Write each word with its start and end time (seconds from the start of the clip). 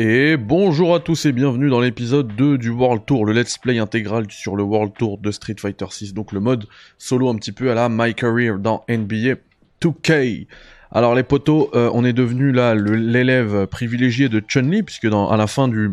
Et 0.00 0.36
bonjour 0.36 0.94
à 0.94 1.00
tous 1.00 1.26
et 1.26 1.32
bienvenue 1.32 1.68
dans 1.68 1.80
l'épisode 1.80 2.28
2 2.36 2.56
du 2.56 2.70
World 2.70 3.04
Tour, 3.04 3.26
le 3.26 3.32
let's 3.32 3.58
play 3.58 3.80
intégral 3.80 4.26
sur 4.30 4.54
le 4.54 4.62
World 4.62 4.92
Tour 4.96 5.18
de 5.18 5.32
Street 5.32 5.56
Fighter 5.58 5.86
6, 5.90 6.14
donc 6.14 6.30
le 6.30 6.38
mode 6.38 6.66
solo 6.98 7.28
un 7.28 7.34
petit 7.34 7.50
peu 7.50 7.68
à 7.72 7.74
la 7.74 7.88
My 7.90 8.14
Career 8.14 8.60
dans 8.60 8.84
NBA 8.88 9.40
2K. 9.82 10.46
Alors 10.92 11.16
les 11.16 11.24
potos, 11.24 11.70
euh, 11.74 11.90
on 11.94 12.04
est 12.04 12.12
devenu 12.12 12.52
là 12.52 12.76
l'élève 12.76 13.66
privilégié 13.66 14.28
de 14.28 14.38
Chun-Li, 14.38 14.84
puisque 14.84 15.06
à 15.06 15.36
la 15.36 15.48
fin 15.48 15.66
du, 15.66 15.90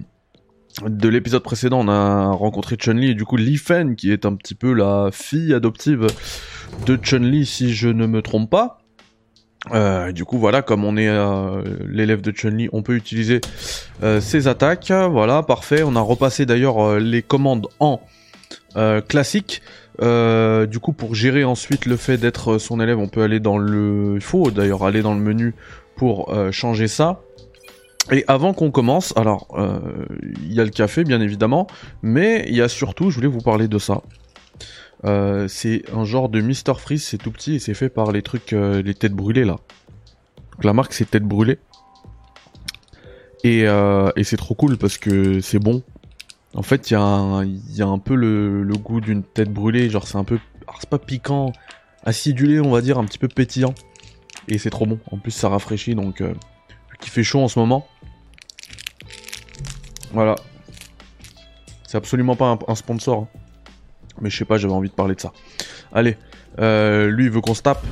de 0.87 1.09
l'épisode 1.09 1.41
précédent, 1.41 1.79
on 1.79 1.87
a 1.87 2.29
rencontré 2.29 2.75
Chun-Li 2.75 3.09
et 3.09 3.15
du 3.15 3.25
coup 3.25 3.37
Li 3.37 3.57
Fen, 3.57 3.95
qui 3.95 4.11
est 4.11 4.27
un 4.27 4.35
petit 4.35 4.53
peu 4.53 4.73
la 4.73 5.09
fille 5.11 5.51
adoptive 5.51 6.05
de 6.85 6.95
Chun-Li, 6.95 7.47
si 7.47 7.73
je 7.73 7.89
ne 7.89 8.05
me 8.05 8.21
trompe 8.21 8.51
pas. 8.51 8.84
Euh, 9.71 10.11
du 10.11 10.25
coup, 10.25 10.38
voilà, 10.38 10.61
comme 10.61 10.84
on 10.84 10.97
est 10.97 11.07
euh, 11.07 11.63
l'élève 11.88 12.21
de 12.21 12.32
Chun-Li, 12.32 12.70
on 12.71 12.84
peut 12.84 12.95
utiliser 12.95 13.41
euh, 14.04 14.21
ses 14.21 14.47
attaques. 14.47 14.91
Voilà, 14.91 15.43
parfait. 15.43 15.83
On 15.83 15.96
a 15.96 16.01
repassé 16.01 16.46
d'ailleurs 16.46 17.00
les 17.00 17.21
commandes 17.21 17.68
en 17.79 18.01
classique. 19.07 19.61
Du 20.01 20.79
coup, 20.79 20.93
pour 20.93 21.15
gérer 21.15 21.43
ensuite 21.43 21.86
le 21.86 21.96
fait 21.96 22.18
d'être 22.18 22.57
son 22.57 22.82
élève, 22.82 23.00
on 23.00 23.07
peut 23.07 23.24
aller 23.24 23.39
dans 23.39 23.57
le... 23.57 24.14
Il 24.15 24.21
faut 24.21 24.51
d'ailleurs 24.51 24.83
aller 24.83 25.01
dans 25.01 25.14
le 25.14 25.21
menu 25.21 25.55
pour 25.96 26.33
changer 26.52 26.88
ça. 26.88 27.21
Et 28.11 28.25
avant 28.27 28.54
qu'on 28.54 28.69
commence, 28.69 29.13
alors, 29.16 29.47
il 30.43 30.54
y 30.54 30.60
a 30.60 30.66
le 30.66 30.71
café, 30.71 31.05
bien 31.05 31.21
évidemment, 31.21 31.68
mais 32.03 32.44
il 32.50 32.55
y 32.55 32.61
a 32.61 32.67
surtout, 32.67 33.09
je 33.09 33.16
voulais 33.16 33.30
vous 33.30 33.41
parler 33.41 33.69
de 33.69 33.80
ça. 33.80 34.02
Euh, 35.05 35.47
c'est 35.47 35.83
un 35.94 36.03
genre 36.03 36.30
de 36.30 36.41
Mister 36.41 36.73
Freeze, 36.75 37.03
c'est 37.03 37.17
tout 37.17 37.31
petit 37.31 37.55
et 37.55 37.59
c'est 37.59 37.73
fait 37.75 37.89
par 37.89 38.11
les 38.11 38.22
trucs, 38.22 38.53
euh, 38.53 38.81
les 38.81 38.95
têtes 38.95 39.13
brûlées 39.13 39.45
là. 39.45 39.58
Donc 40.53 40.63
la 40.63 40.73
marque 40.73 40.94
c'est 40.94 41.09
tête 41.09 41.23
brûlée. 41.23 41.59
Et, 43.44 43.67
euh, 43.67 44.09
et 44.16 44.23
c'est 44.23 44.38
trop 44.38 44.55
cool 44.55 44.77
parce 44.77 44.97
que 44.97 45.39
c'est 45.41 45.59
bon. 45.59 45.83
En 46.55 46.63
fait, 46.63 46.89
il 46.89 46.94
y, 46.94 46.95
a 46.95 47.02
un- 47.03 47.99
peu 47.99 48.15
le, 48.15 48.63
goût 48.77 49.02
d'une 49.02 49.23
tête 49.23 49.52
brûlée, 49.52 49.89
genre 49.89 50.07
c'est 50.07 50.17
un 50.17 50.23
peu, 50.23 50.39
c'est 50.80 50.89
pas 50.89 50.97
piquant, 50.97 51.52
acidulé 52.05 52.59
on 52.61 52.71
va 52.71 52.81
dire, 52.81 52.97
un 52.97 53.03
petit 53.05 53.19
peu 53.19 53.27
pétillant. 53.27 53.75
Et 54.47 54.58
c'est 54.58 54.69
trop 54.69 54.85
bon. 54.85 54.99
En 55.11 55.17
plus 55.17 55.31
ça 55.31 55.49
rafraîchit 55.49 55.95
donc, 55.95 56.23
qu'il 56.99 57.11
fait 57.11 57.23
chaud 57.23 57.41
en 57.41 57.47
ce 57.47 57.59
moment. 57.59 57.85
Voilà. 60.13 60.35
C'est 61.87 61.97
absolument 61.97 62.35
pas 62.35 62.52
un, 62.52 62.59
un 62.67 62.75
sponsor. 62.75 63.23
hein. 63.23 63.44
Mais 64.21 64.30
je 64.30 64.38
sais 64.38 64.45
pas, 64.45 64.58
j'avais 64.58 64.73
envie 64.73 64.89
de 64.89 64.94
parler 64.94 65.16
de 65.16 65.21
ça. 65.21 65.31
Allez, 65.94 66.17
euh, 66.59 67.09
lui 67.09 67.25
il 67.25 67.31
veut 67.31 67.41
qu'on 67.41 67.53
se 67.53 67.61
tape. 67.61 67.85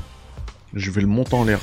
Je 0.74 0.90
vais 0.92 1.02
le 1.02 1.08
monter 1.08 1.36
en 1.36 1.44
l'air. 1.44 1.60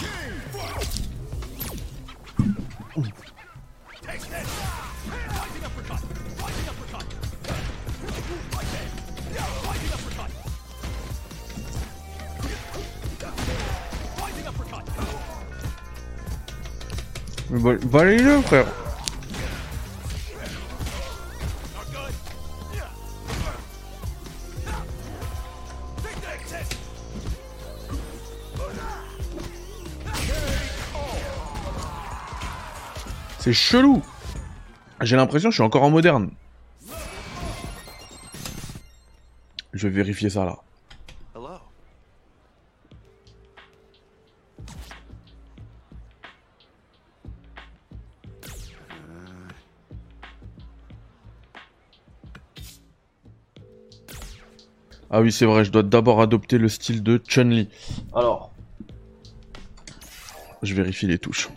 Mais 17.51 17.59
va, 17.59 17.73
va 17.83 18.01
aller 18.01 18.19
le 18.19 18.41
frère. 18.43 18.67
C'est 33.41 33.55
chelou. 33.55 34.03
J'ai 35.01 35.17
l'impression 35.17 35.49
que 35.49 35.53
je 35.53 35.57
suis 35.57 35.65
encore 35.65 35.83
en 35.83 35.91
moderne. 35.91 36.31
Je 39.73 39.89
vais 39.89 39.95
vérifier 39.95 40.29
ça 40.29 40.45
là. 40.45 40.59
Ah 55.13 55.21
oui, 55.21 55.33
c'est 55.33 55.45
vrai, 55.45 55.65
je 55.65 55.73
dois 55.73 55.83
d'abord 55.83 56.21
adopter 56.21 56.57
le 56.57 56.69
style 56.69 57.03
de 57.03 57.21
Chun-Li. 57.27 57.69
Alors. 58.15 58.53
Je 60.63 60.75
vérifie 60.75 61.07
les 61.07 61.19
touches. 61.19 61.49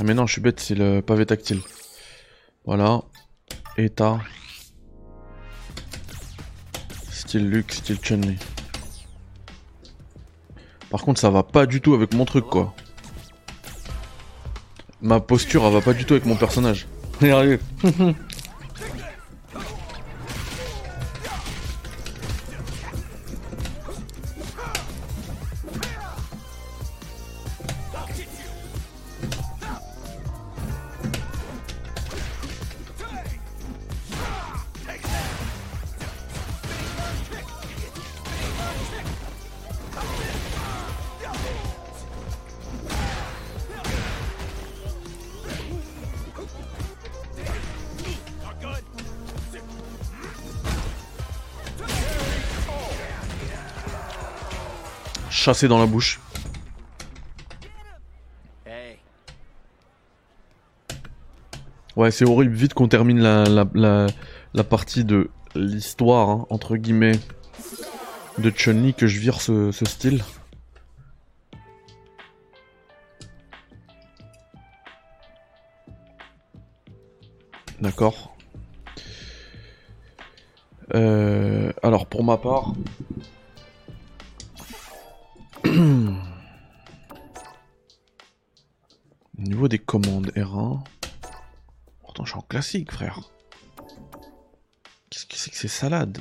Ah 0.00 0.04
mais 0.04 0.14
non, 0.14 0.26
je 0.26 0.32
suis 0.32 0.40
bête, 0.40 0.60
c'est 0.60 0.76
le 0.76 1.00
pavé 1.00 1.26
tactile. 1.26 1.60
Voilà. 2.64 3.02
État. 3.76 4.20
Style 7.10 7.48
luxe, 7.50 7.78
style 7.78 7.98
Chun-Li. 8.00 8.36
Par 10.90 11.02
contre, 11.02 11.20
ça 11.20 11.30
va 11.30 11.42
pas 11.42 11.66
du 11.66 11.80
tout 11.80 11.94
avec 11.94 12.14
mon 12.14 12.24
truc, 12.24 12.46
quoi. 12.46 12.74
Ma 15.00 15.20
posture, 15.20 15.64
elle 15.64 15.72
va 15.72 15.80
pas 15.80 15.94
du 15.94 16.04
tout 16.04 16.14
avec 16.14 16.26
mon 16.26 16.36
personnage. 16.36 16.86
Regardez. 17.20 17.58
Chassé 55.48 55.66
dans 55.66 55.78
la 55.78 55.86
bouche. 55.86 56.20
Ouais, 61.96 62.10
c'est 62.10 62.26
horrible. 62.26 62.54
Vite 62.54 62.74
qu'on 62.74 62.86
termine 62.86 63.18
la, 63.18 63.44
la, 63.44 64.06
la, 64.52 64.64
partie 64.64 65.04
de 65.04 65.30
l'histoire, 65.54 66.28
hein, 66.28 66.46
entre 66.50 66.76
guillemets, 66.76 67.18
de 68.36 68.50
Chun-Li, 68.50 68.92
que 68.92 69.06
je 69.06 69.18
vire 69.18 69.40
ce, 69.40 69.72
ce 69.72 69.86
style. 69.86 70.22
D'accord. 77.80 78.36
Euh, 80.94 81.72
alors, 81.82 82.04
pour 82.04 82.22
ma 82.22 82.36
part... 82.36 82.74
Au 85.64 85.68
niveau 89.36 89.68
des 89.68 89.78
commandes 89.78 90.30
R1... 90.36 90.80
Pourtant, 92.00 92.24
je 92.24 92.30
suis 92.30 92.38
en 92.38 92.42
classique, 92.42 92.92
frère. 92.92 93.20
Qu'est-ce 95.10 95.26
que 95.26 95.36
c'est 95.36 95.50
que 95.50 95.56
ces 95.56 95.68
salades? 95.68 96.18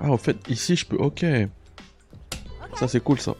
Ah, 0.00 0.10
au 0.10 0.16
fait, 0.16 0.36
ici, 0.48 0.76
je 0.76 0.86
peux... 0.86 0.96
Ok. 0.96 1.24
Ça, 2.74 2.88
c'est 2.88 3.00
cool, 3.00 3.20
ça. 3.20 3.36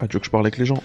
Ah, 0.00 0.08
tu 0.08 0.14
veux 0.14 0.20
que 0.20 0.26
je 0.26 0.30
parle 0.30 0.44
avec 0.44 0.58
les 0.58 0.66
gens? 0.66 0.82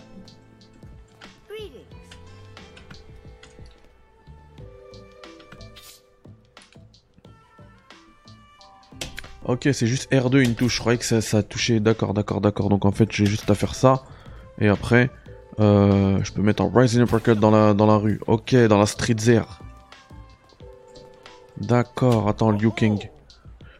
Ok, 9.49 9.67
c'est 9.73 9.87
juste 9.87 10.11
R2 10.11 10.43
une 10.43 10.53
touche. 10.53 10.75
Je 10.75 10.79
croyais 10.79 10.99
que 10.99 11.03
ça, 11.03 11.21
ça 11.21 11.41
touchait. 11.41 11.79
D'accord, 11.79 12.13
d'accord, 12.13 12.39
d'accord. 12.39 12.69
Donc 12.69 12.85
en 12.85 12.91
fait, 12.91 13.11
j'ai 13.11 13.25
juste 13.25 13.49
à 13.49 13.55
faire 13.55 13.73
ça. 13.73 14.03
Et 14.61 14.67
après, 14.67 15.09
euh, 15.59 16.23
je 16.23 16.31
peux 16.31 16.43
mettre 16.43 16.61
en 16.61 16.69
Rising 16.69 17.01
Uppercut 17.01 17.33
dans 17.33 17.49
la, 17.49 17.73
dans 17.73 17.87
la 17.87 17.95
rue. 17.95 18.21
Ok, 18.27 18.53
dans 18.53 18.77
la 18.77 18.85
Street 18.85 19.15
Zero. 19.17 19.47
D'accord, 21.57 22.29
attends, 22.29 22.51
Liu 22.51 22.69
King. 22.71 23.09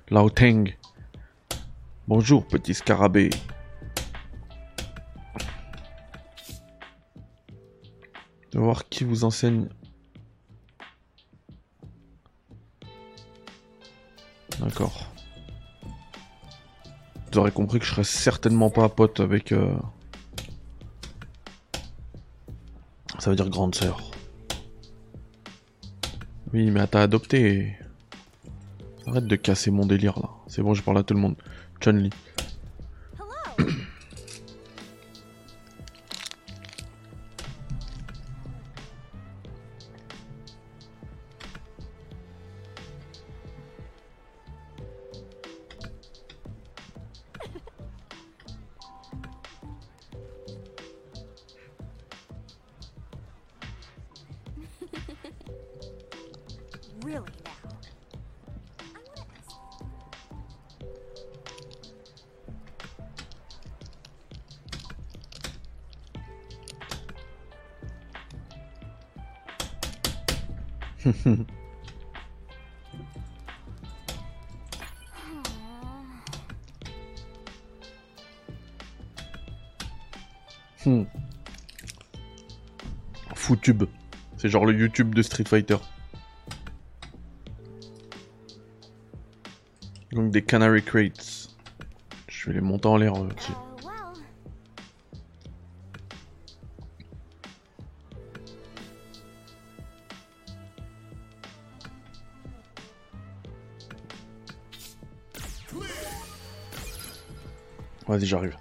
Lao 0.09 0.31
Teng. 0.31 0.75
Bonjour, 2.07 2.47
petit 2.47 2.73
scarabée. 2.73 3.29
Va 8.55 8.59
voir 8.59 8.89
qui 8.89 9.03
vous 9.03 9.23
enseigne. 9.23 9.69
D'accord. 14.59 15.09
Vous 17.31 17.37
aurez 17.37 17.51
compris 17.51 17.79
que 17.79 17.85
je 17.85 17.91
serais 17.91 18.03
certainement 18.03 18.69
pas 18.69 18.89
pote 18.89 19.19
avec... 19.19 19.51
Euh, 19.51 19.75
ça 23.19 23.29
veut 23.29 23.35
dire 23.35 23.49
grande 23.49 23.75
sœur. 23.75 24.11
Oui, 26.53 26.71
mais 26.71 26.87
t'as 26.87 27.01
adopté. 27.01 27.75
Arrête 29.05 29.27
de 29.27 29.35
casser 29.35 29.69
mon 29.69 29.85
délire 29.85 30.17
là. 30.19 30.29
C'est 30.47 30.63
bon, 30.63 30.73
je 30.73 30.81
parle 30.81 30.97
à 30.97 31.03
tout 31.03 31.13
le 31.13 31.19
monde. 31.19 31.35
Chun-Li. 31.81 32.09
Hmm. 80.85 81.05
Foutube. 83.33 83.85
C'est 84.37 84.49
genre 84.49 84.65
le 84.65 84.73
YouTube 84.73 85.15
de 85.15 85.21
Street 85.21 85.45
Fighter. 85.47 85.77
Des 90.29 90.43
Canary 90.43 90.83
Crates. 90.83 91.49
Je 92.27 92.47
vais 92.47 92.53
les 92.53 92.61
monter 92.61 92.87
en 92.87 92.97
l'air 92.97 93.15
euh, 93.15 93.29
aussi. 93.35 93.51
Vas-y, 108.07 108.25
j'arrive. 108.27 108.55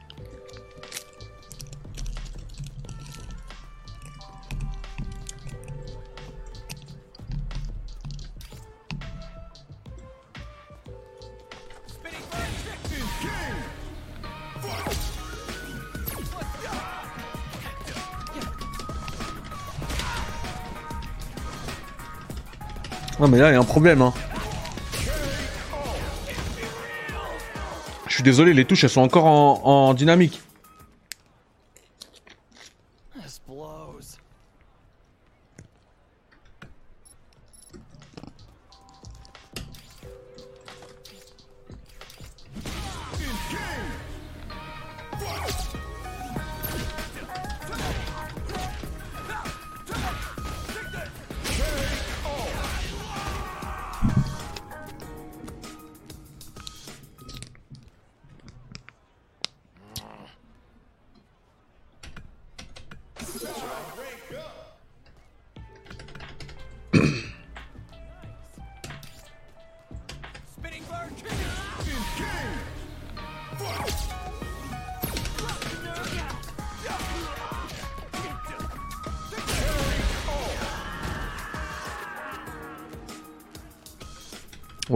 Mais 23.39 23.45
là 23.45 23.51
il 23.51 23.55
y 23.55 23.57
a 23.57 23.61
un 23.61 23.65
problème 23.65 24.03
hein. 24.03 24.13
suis 28.19 28.25
désolé, 28.25 28.53
les 28.53 28.65
touches 28.65 28.83
elles 28.83 28.91
sont 28.91 29.01
encore 29.01 29.27
en, 29.27 29.61
en 29.63 29.95
dynamique. 29.95 30.43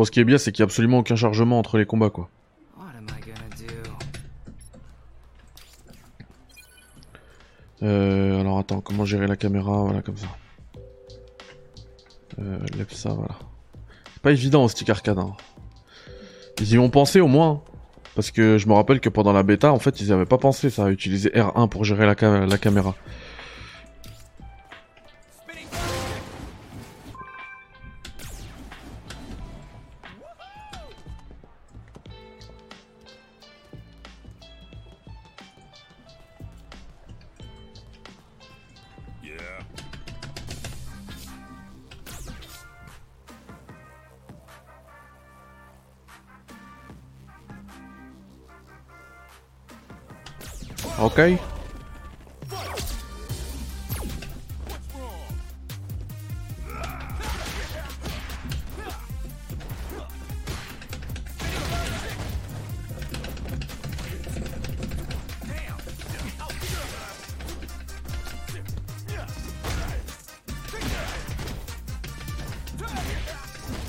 Bon, 0.02 0.06
ce 0.06 0.10
qui 0.10 0.18
est 0.18 0.24
bien, 0.24 0.36
c'est 0.36 0.50
qu'il 0.50 0.64
n'y 0.64 0.64
a 0.64 0.68
absolument 0.68 0.98
aucun 0.98 1.14
chargement 1.14 1.60
entre 1.60 1.78
les 1.78 1.86
combats, 1.86 2.10
quoi. 2.10 2.28
Euh, 7.84 8.40
alors 8.40 8.58
attends, 8.58 8.80
comment 8.80 9.04
gérer 9.04 9.28
la 9.28 9.36
caméra? 9.36 9.84
Voilà, 9.84 10.02
comme 10.02 10.16
ça. 10.16 10.26
Euh, 12.40 12.58
lève 12.76 12.90
ça, 12.90 13.10
voilà. 13.10 13.36
C'est 14.12 14.22
pas 14.22 14.32
évident, 14.32 14.66
stick 14.66 14.90
arcade. 14.90 15.20
Hein. 15.20 15.36
Ils 16.58 16.72
y 16.72 16.78
ont 16.78 16.90
pensé 16.90 17.20
au 17.20 17.28
moins. 17.28 17.62
Parce 18.16 18.32
que 18.32 18.58
je 18.58 18.66
me 18.66 18.72
rappelle 18.72 18.98
que 18.98 19.08
pendant 19.08 19.32
la 19.32 19.44
bêta, 19.44 19.72
en 19.72 19.78
fait, 19.78 20.00
ils 20.00 20.12
avaient 20.12 20.26
pas 20.26 20.36
pensé 20.36 20.68
ça, 20.68 20.86
à 20.86 20.90
utiliser 20.90 21.28
R1 21.28 21.68
pour 21.68 21.84
gérer 21.84 22.06
la, 22.06 22.46
la 22.46 22.58
caméra. 22.58 22.96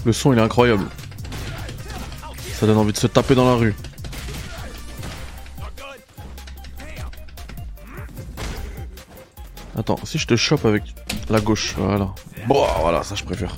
Le 0.05 0.11
son 0.11 0.33
est 0.33 0.39
incroyable. 0.39 0.85
Ça 2.59 2.67
donne 2.67 2.77
envie 2.77 2.91
de 2.91 2.97
se 2.97 3.07
taper 3.07 3.33
dans 3.33 3.45
la 3.45 3.55
rue. 3.55 3.73
Attends, 9.75 9.97
si 10.03 10.19
je 10.19 10.27
te 10.27 10.35
chope 10.35 10.65
avec 10.65 10.83
la 11.29 11.39
gauche, 11.41 11.73
voilà. 11.77 12.13
Bon, 12.47 12.65
voilà, 12.79 13.01
ça 13.01 13.15
je 13.15 13.23
préfère. 13.23 13.57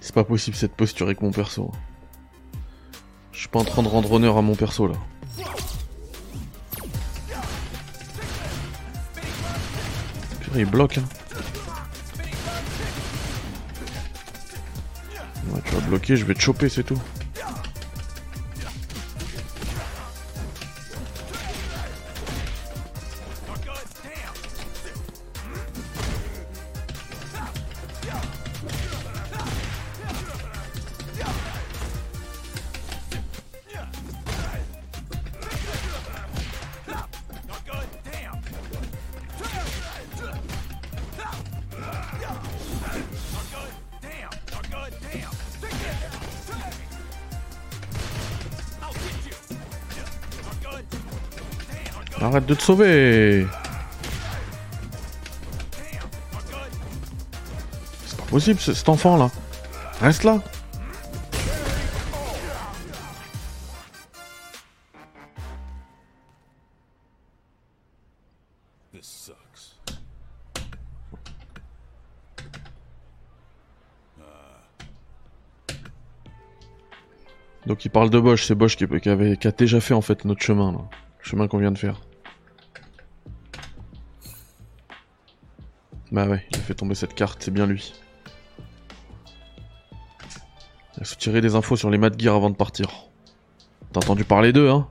C'est 0.00 0.14
pas 0.14 0.24
possible 0.24 0.56
cette 0.56 0.74
posture 0.74 1.06
avec 1.06 1.20
mon 1.20 1.30
perso. 1.30 1.70
Je 3.32 3.40
suis 3.40 3.48
pas 3.48 3.58
en 3.58 3.64
train 3.64 3.82
de 3.82 3.88
rendre 3.88 4.10
honneur 4.10 4.38
à 4.38 4.42
mon 4.42 4.54
perso 4.54 4.86
là. 4.86 4.94
Purée, 10.40 10.60
il 10.60 10.64
bloque 10.64 10.96
hein. 10.96 11.04
Bloquer, 15.88 16.16
je 16.16 16.24
vais 16.24 16.34
te 16.34 16.40
choper, 16.40 16.68
c'est 16.68 16.84
tout. 16.84 17.00
De 52.48 52.54
te 52.54 52.62
sauver 52.62 53.46
C'est 58.06 58.16
pas 58.16 58.24
possible 58.24 58.58
cet 58.58 58.88
enfant 58.88 59.16
là. 59.18 59.30
Reste 60.00 60.24
là 60.24 60.40
Donc 77.66 77.84
il 77.84 77.90
parle 77.90 78.08
de 78.08 78.18
Bosch, 78.18 78.46
c'est 78.46 78.54
Bosch 78.54 78.76
qui, 78.76 78.84
avait, 79.10 79.36
qui 79.36 79.46
a 79.46 79.50
déjà 79.50 79.78
fait 79.80 79.92
en 79.92 80.00
fait 80.00 80.24
notre 80.24 80.42
chemin 80.42 80.72
là. 80.72 80.78
Le 81.18 81.24
chemin 81.24 81.48
qu'on 81.48 81.58
vient 81.58 81.70
de 81.70 81.76
faire. 81.76 82.00
Bah 86.10 86.26
ouais, 86.26 86.44
il 86.50 86.58
a 86.58 86.60
fait 86.60 86.74
tomber 86.74 86.94
cette 86.94 87.14
carte, 87.14 87.42
c'est 87.42 87.50
bien 87.50 87.66
lui. 87.66 87.92
Il 90.96 91.02
a 91.02 91.04
soutiré 91.04 91.40
des 91.40 91.54
infos 91.54 91.76
sur 91.76 91.90
les 91.90 91.98
Mad 91.98 92.18
Gear 92.20 92.34
avant 92.34 92.50
de 92.50 92.56
partir. 92.56 92.88
T'as 93.92 94.00
entendu 94.00 94.24
parler 94.24 94.52
d'eux, 94.52 94.70
hein? 94.70 94.88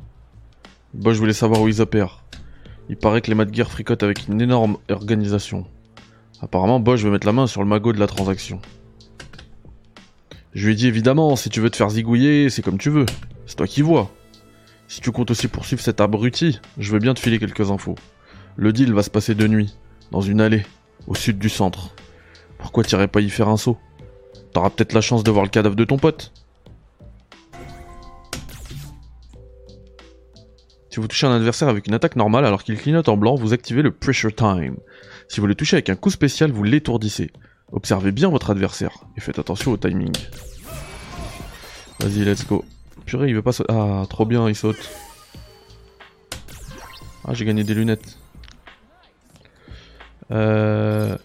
Bosch 0.94 1.18
voulait 1.18 1.34
savoir 1.34 1.62
où 1.62 1.68
ils 1.68 1.82
opèrent. 1.82 2.24
Il 2.90 2.98
paraît 2.98 3.22
que 3.22 3.28
les 3.28 3.36
Mad 3.36 3.54
Gear 3.54 3.70
fricotent 3.70 4.04
avec 4.04 4.28
une 4.28 4.42
énorme 4.42 4.78
organisation. 4.90 5.66
Apparemment, 6.42 6.80
Bosch 6.80 7.02
veut 7.02 7.12
mettre 7.12 7.28
la 7.28 7.34
main 7.34 7.48
sur 7.48 7.62
le 7.62 7.68
magot 7.68 7.94
de 7.94 8.00
la 8.00 8.08
transaction. 8.08 8.62
Je 10.54 10.66
lui 10.66 10.74
ai 10.74 10.76
dit 10.76 10.88
évidemment, 10.88 11.36
si 11.36 11.50
tu 11.50 11.62
veux 11.62 11.70
te 11.70 11.78
faire 11.78 11.90
zigouiller, 11.90 12.50
c'est 12.50 12.62
comme 12.62 12.78
tu 12.78 12.90
veux. 12.90 13.06
C'est 13.48 13.56
toi 13.56 13.68
qui 13.68 13.82
vois. 13.82 14.12
Si 14.88 15.02
tu 15.02 15.12
comptes 15.12 15.32
aussi 15.32 15.48
poursuivre 15.48 15.82
cet 15.82 16.00
abruti, 16.00 16.60
je 16.78 16.92
veux 16.92 17.00
bien 17.00 17.14
te 17.14 17.20
filer 17.20 17.40
quelques 17.40 17.70
infos. 17.72 17.96
Le 18.56 18.72
deal 18.72 18.94
va 18.94 19.04
se 19.04 19.10
passer 19.10 19.36
de 19.36 19.48
nuit, 19.48 19.76
dans 20.12 20.22
une 20.22 20.42
allée, 20.42 20.64
au 21.08 21.16
sud 21.16 21.40
du 21.40 21.50
centre. 21.50 21.96
Pourquoi 22.58 22.84
t'irais 22.84 23.08
pas 23.08 23.22
y 23.22 23.30
faire 23.30 23.50
un 23.50 23.58
saut? 23.58 23.78
T'auras 24.54 24.70
peut-être 24.70 24.94
la 24.94 25.02
chance 25.02 25.24
de 25.24 25.32
voir 25.32 25.44
le 25.44 25.50
cadavre 25.50 25.76
de 25.76 25.84
ton 25.84 25.98
pote. 25.98 26.32
Si 30.90 31.00
vous 31.00 31.08
touchez 31.08 31.28
un 31.28 31.36
adversaire 31.36 31.68
avec 31.68 31.88
une 31.88 31.94
attaque 31.94 32.16
normale 32.16 32.46
alors 32.46 32.64
qu'il 32.64 32.78
clignote 32.78 33.08
en 33.08 33.18
blanc, 33.18 33.36
vous 33.36 33.54
activez 33.54 33.84
le 33.84 33.92
Pressure 33.92 34.34
Time. 34.34 34.78
Si 35.28 35.40
vous 35.40 35.48
le 35.48 35.56
touchez 35.56 35.76
avec 35.76 35.90
un 35.90 35.96
coup 35.96 36.10
spécial, 36.10 36.52
vous 36.52 36.64
l'étourdissez. 36.64 37.32
Observez 37.72 38.12
bien 38.12 38.30
votre 38.30 38.50
adversaire 38.50 38.92
et 39.16 39.22
faites 39.22 39.40
attention 39.40 39.72
au 39.72 39.78
timing. 39.78 40.16
Vas-y, 42.00 42.26
let's 42.26 42.48
go. 42.48 42.66
Purée, 43.06 43.30
il 43.30 43.36
veut 43.36 43.42
pas 43.42 43.52
sauter. 43.52 43.74
Ah, 43.74 44.06
trop 44.10 44.26
bien, 44.26 44.48
il 44.50 44.56
saute. 44.56 44.90
Ah, 47.26 47.34
j'ai 47.34 47.46
gagné 47.46 47.64
des 47.64 47.74
lunettes. 47.74 48.18
Euh... 50.32 51.18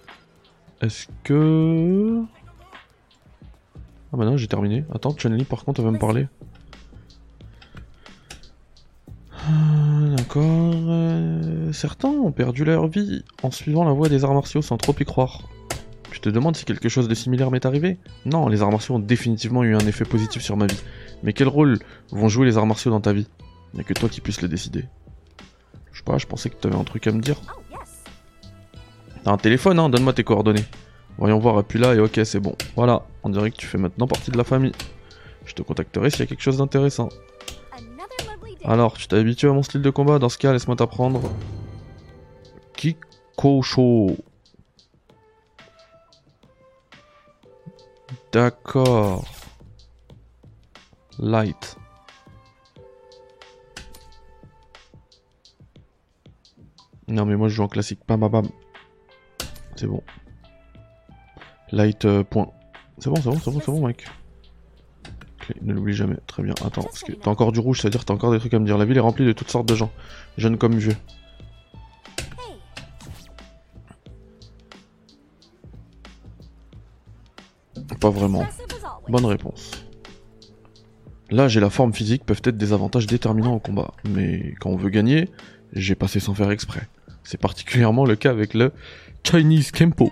Est-ce 0.80 1.06
que... 1.22 2.22
Ah 4.12 4.16
bah 4.16 4.24
non, 4.24 4.36
j'ai 4.36 4.48
terminé. 4.48 4.84
Attends, 4.92 5.16
chun 5.16 5.36
par 5.48 5.64
contre, 5.64 5.80
elle 5.80 5.86
va 5.86 5.92
me 5.92 5.98
parler. 5.98 6.26
Ah, 9.32 10.16
d'accord. 10.16 10.74
Euh, 10.74 11.72
certains 11.72 12.08
ont 12.08 12.32
perdu 12.32 12.64
leur 12.64 12.88
vie 12.88 13.24
en 13.42 13.50
suivant 13.50 13.84
la 13.84 13.92
voie 13.92 14.08
des 14.08 14.24
arts 14.24 14.34
martiaux 14.34 14.60
sans 14.60 14.76
trop 14.76 14.94
y 14.98 15.04
croire. 15.04 15.42
Tu 16.10 16.20
te 16.20 16.28
demandes 16.28 16.56
si 16.56 16.64
quelque 16.64 16.88
chose 16.88 17.08
de 17.08 17.14
similaire 17.14 17.50
m'est 17.50 17.64
arrivé 17.64 17.96
Non, 18.26 18.48
les 18.48 18.60
arts 18.60 18.70
martiaux 18.70 18.96
ont 18.96 19.00
définitivement 19.00 19.62
eu 19.62 19.74
un 19.74 19.86
effet 19.86 20.04
positif 20.04 20.42
sur 20.42 20.56
ma 20.56 20.66
vie. 20.66 20.82
Mais 21.22 21.32
quel 21.32 21.48
rôle 21.48 21.78
vont 22.10 22.28
jouer 22.28 22.44
les 22.44 22.58
arts 22.58 22.66
martiaux 22.66 22.90
dans 22.90 23.00
ta 23.00 23.12
vie? 23.12 23.28
Il 23.72 23.76
n'y 23.76 23.80
a 23.80 23.84
que 23.84 23.94
toi 23.94 24.08
qui 24.08 24.20
puisses 24.20 24.42
le 24.42 24.48
décider. 24.48 24.84
Je 25.92 25.98
sais 25.98 26.04
pas, 26.04 26.18
je 26.18 26.26
pensais 26.26 26.50
que 26.50 26.56
tu 26.60 26.66
avais 26.66 26.76
un 26.76 26.84
truc 26.84 27.06
à 27.06 27.12
me 27.12 27.20
dire. 27.20 27.40
T'as 29.24 29.32
un 29.32 29.36
téléphone, 29.36 29.78
hein 29.78 29.88
Donne-moi 29.88 30.12
tes 30.12 30.24
coordonnées. 30.24 30.64
Voyons 31.18 31.38
voir, 31.38 31.60
et 31.60 31.62
puis 31.62 31.78
là, 31.78 31.94
et 31.94 32.00
ok, 32.00 32.20
c'est 32.24 32.40
bon. 32.40 32.56
Voilà, 32.74 33.04
on 33.22 33.28
dirait 33.28 33.50
que 33.50 33.56
tu 33.56 33.66
fais 33.66 33.78
maintenant 33.78 34.06
partie 34.06 34.30
de 34.30 34.36
la 34.36 34.44
famille. 34.44 34.72
Je 35.44 35.54
te 35.54 35.62
contacterai 35.62 36.10
s'il 36.10 36.20
y 36.20 36.22
a 36.22 36.26
quelque 36.26 36.42
chose 36.42 36.58
d'intéressant. 36.58 37.08
Alors, 38.64 38.94
tu 38.94 39.08
t'es 39.08 39.16
habitué 39.16 39.48
à 39.48 39.52
mon 39.52 39.62
style 39.62 39.82
de 39.82 39.90
combat? 39.90 40.18
Dans 40.18 40.28
ce 40.28 40.38
cas, 40.38 40.52
laisse-moi 40.52 40.76
t'apprendre. 40.76 41.20
Kikosho. 42.76 44.16
D'accord. 48.32 49.24
Light. 51.18 51.76
Non 57.08 57.26
mais 57.26 57.36
moi 57.36 57.48
je 57.48 57.56
joue 57.56 57.62
en 57.62 57.68
classique. 57.68 58.00
Bam 58.08 58.20
bam 58.20 58.30
bam. 58.30 58.48
C'est 59.76 59.86
bon. 59.86 60.02
Light 61.70 62.04
euh, 62.04 62.22
point. 62.24 62.50
C'est 62.98 63.10
bon, 63.10 63.16
c'est 63.16 63.30
bon, 63.30 63.38
c'est 63.38 63.50
bon, 63.50 63.60
c'est 63.60 63.72
bon 63.72 63.86
mec. 63.86 64.04
ne 65.62 65.72
l'oublie 65.72 65.94
jamais. 65.94 66.18
Très 66.26 66.42
bien. 66.42 66.54
Attends, 66.64 66.88
t'as 67.22 67.30
encore 67.30 67.52
du 67.52 67.60
rouge, 67.60 67.80
c'est-à-dire 67.80 68.04
t'as 68.04 68.14
encore 68.14 68.32
des 68.32 68.38
trucs 68.38 68.54
à 68.54 68.58
me 68.58 68.66
dire. 68.66 68.78
La 68.78 68.84
ville 68.84 68.96
est 68.96 69.00
remplie 69.00 69.24
de 69.24 69.32
toutes 69.32 69.50
sortes 69.50 69.68
de 69.68 69.74
gens. 69.74 69.90
Jeunes 70.36 70.58
comme 70.58 70.76
vieux. 70.76 70.96
Pas 78.00 78.10
vraiment. 78.10 78.44
Bonne 79.08 79.26
réponse. 79.26 79.86
L'âge 81.30 81.56
et 81.56 81.60
la 81.60 81.70
forme 81.70 81.94
physique 81.94 82.26
peuvent 82.26 82.42
être 82.44 82.58
des 82.58 82.72
avantages 82.72 83.06
déterminants 83.06 83.54
au 83.54 83.58
combat, 83.58 83.92
mais 84.04 84.54
quand 84.60 84.68
on 84.68 84.76
veut 84.76 84.90
gagner, 84.90 85.30
j'ai 85.72 85.94
passé 85.94 86.20
sans 86.20 86.34
faire 86.34 86.50
exprès. 86.50 86.82
C'est 87.24 87.40
particulièrement 87.40 88.04
le 88.04 88.16
cas 88.16 88.30
avec 88.30 88.54
le 88.54 88.72
Chinese 89.24 89.70
Kempo. 89.70 90.10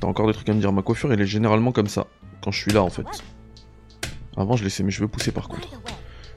T'as 0.00 0.06
encore 0.06 0.26
des 0.26 0.32
trucs 0.32 0.48
à 0.48 0.54
me 0.54 0.60
dire, 0.60 0.72
ma 0.72 0.82
coiffure 0.82 1.12
elle 1.12 1.20
est 1.20 1.26
généralement 1.26 1.72
comme 1.72 1.86
ça, 1.86 2.06
quand 2.42 2.50
je 2.50 2.60
suis 2.60 2.72
là 2.72 2.82
en 2.82 2.90
fait. 2.90 3.06
Avant 4.36 4.56
je 4.56 4.64
laissais 4.64 4.82
mes 4.82 4.90
cheveux 4.90 5.08
pousser 5.08 5.32
par 5.32 5.48
contre. 5.48 5.68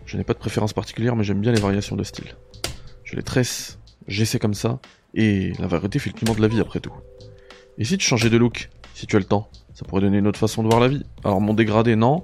Je 0.06 0.18
n'ai 0.18 0.24
pas 0.24 0.34
de 0.34 0.40
préférence 0.40 0.74
particulière 0.74 1.16
mais 1.16 1.24
j'aime 1.24 1.42
bien 1.42 1.52
les 1.52 1.60
variations 1.60 1.96
de 1.96 2.04
style. 2.04 2.36
Je 3.04 3.16
les 3.16 3.24
tresse, 3.24 3.80
j'essaie 4.08 4.40
comme 4.40 4.54
ça, 4.54 4.80
et 5.14 5.54
la 5.60 5.68
variété 5.68 6.00
fait 6.00 6.12
le 6.12 6.16
piment 6.16 6.36
de 6.36 6.42
la 6.42 6.48
vie 6.48 6.62
après 6.62 6.80
tout. 6.80 6.94
Et 7.78 7.84
si 7.84 7.98
tu 7.98 8.06
changeais 8.06 8.30
de 8.30 8.38
look, 8.38 8.70
si 8.94 9.08
tu 9.08 9.16
as 9.16 9.20
le 9.20 9.26
temps, 9.26 9.50
ça 9.74 9.86
pourrait 9.86 10.02
donner 10.02 10.18
une 10.18 10.28
autre 10.28 10.40
façon 10.40 10.64
de 10.64 10.68
voir 10.68 10.80
la 10.80 10.88
vie. 10.88 11.04
Alors 11.24 11.40
mon 11.42 11.54
dégradé, 11.54 11.96
non. 11.96 12.24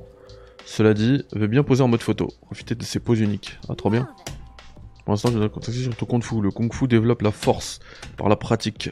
Cela 0.66 0.94
dit, 0.94 1.24
veux 1.34 1.48
bien 1.48 1.64
poser 1.64 1.84
en 1.84 1.88
mode 1.88 2.02
photo. 2.02 2.30
Profiter 2.42 2.74
de 2.74 2.84
ces 2.84 3.00
poses 3.00 3.20
uniques. 3.20 3.60
Ah, 3.70 3.76
trop 3.76 3.90
bien. 3.90 4.08
Pour 5.04 5.14
l'instant, 5.14 5.30
je 5.32 5.38
dois 5.38 5.50
contacter 5.50 5.82
sur 5.82 5.96
ton 5.96 6.06
kung 6.06 6.24
fu. 6.24 6.42
Le 6.42 6.52
kung 6.52 6.72
fu 6.74 6.88
développe 6.88 7.22
la 7.22 7.32
force 7.32 7.80
par 8.18 8.30
la 8.30 8.36
pratique. 8.36 8.92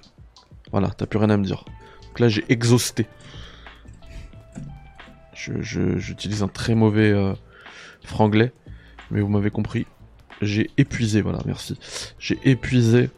Voilà, 0.71 0.89
t'as 0.89 1.05
plus 1.05 1.19
rien 1.19 1.29
à 1.29 1.37
me 1.37 1.43
dire. 1.43 1.65
Donc 2.07 2.19
là, 2.19 2.27
j'ai 2.27 2.43
exhausté. 2.49 3.07
J'utilise 5.33 6.39
je, 6.39 6.43
un 6.43 6.47
très 6.47 6.75
mauvais 6.75 7.09
euh, 7.09 7.33
franglais, 8.03 8.51
mais 9.09 9.21
vous 9.21 9.29
m'avez 9.29 9.49
compris. 9.49 9.87
J'ai 10.41 10.69
épuisé, 10.77 11.21
voilà, 11.21 11.39
merci. 11.45 11.77
J'ai 12.19 12.39
épuisé 12.43 13.09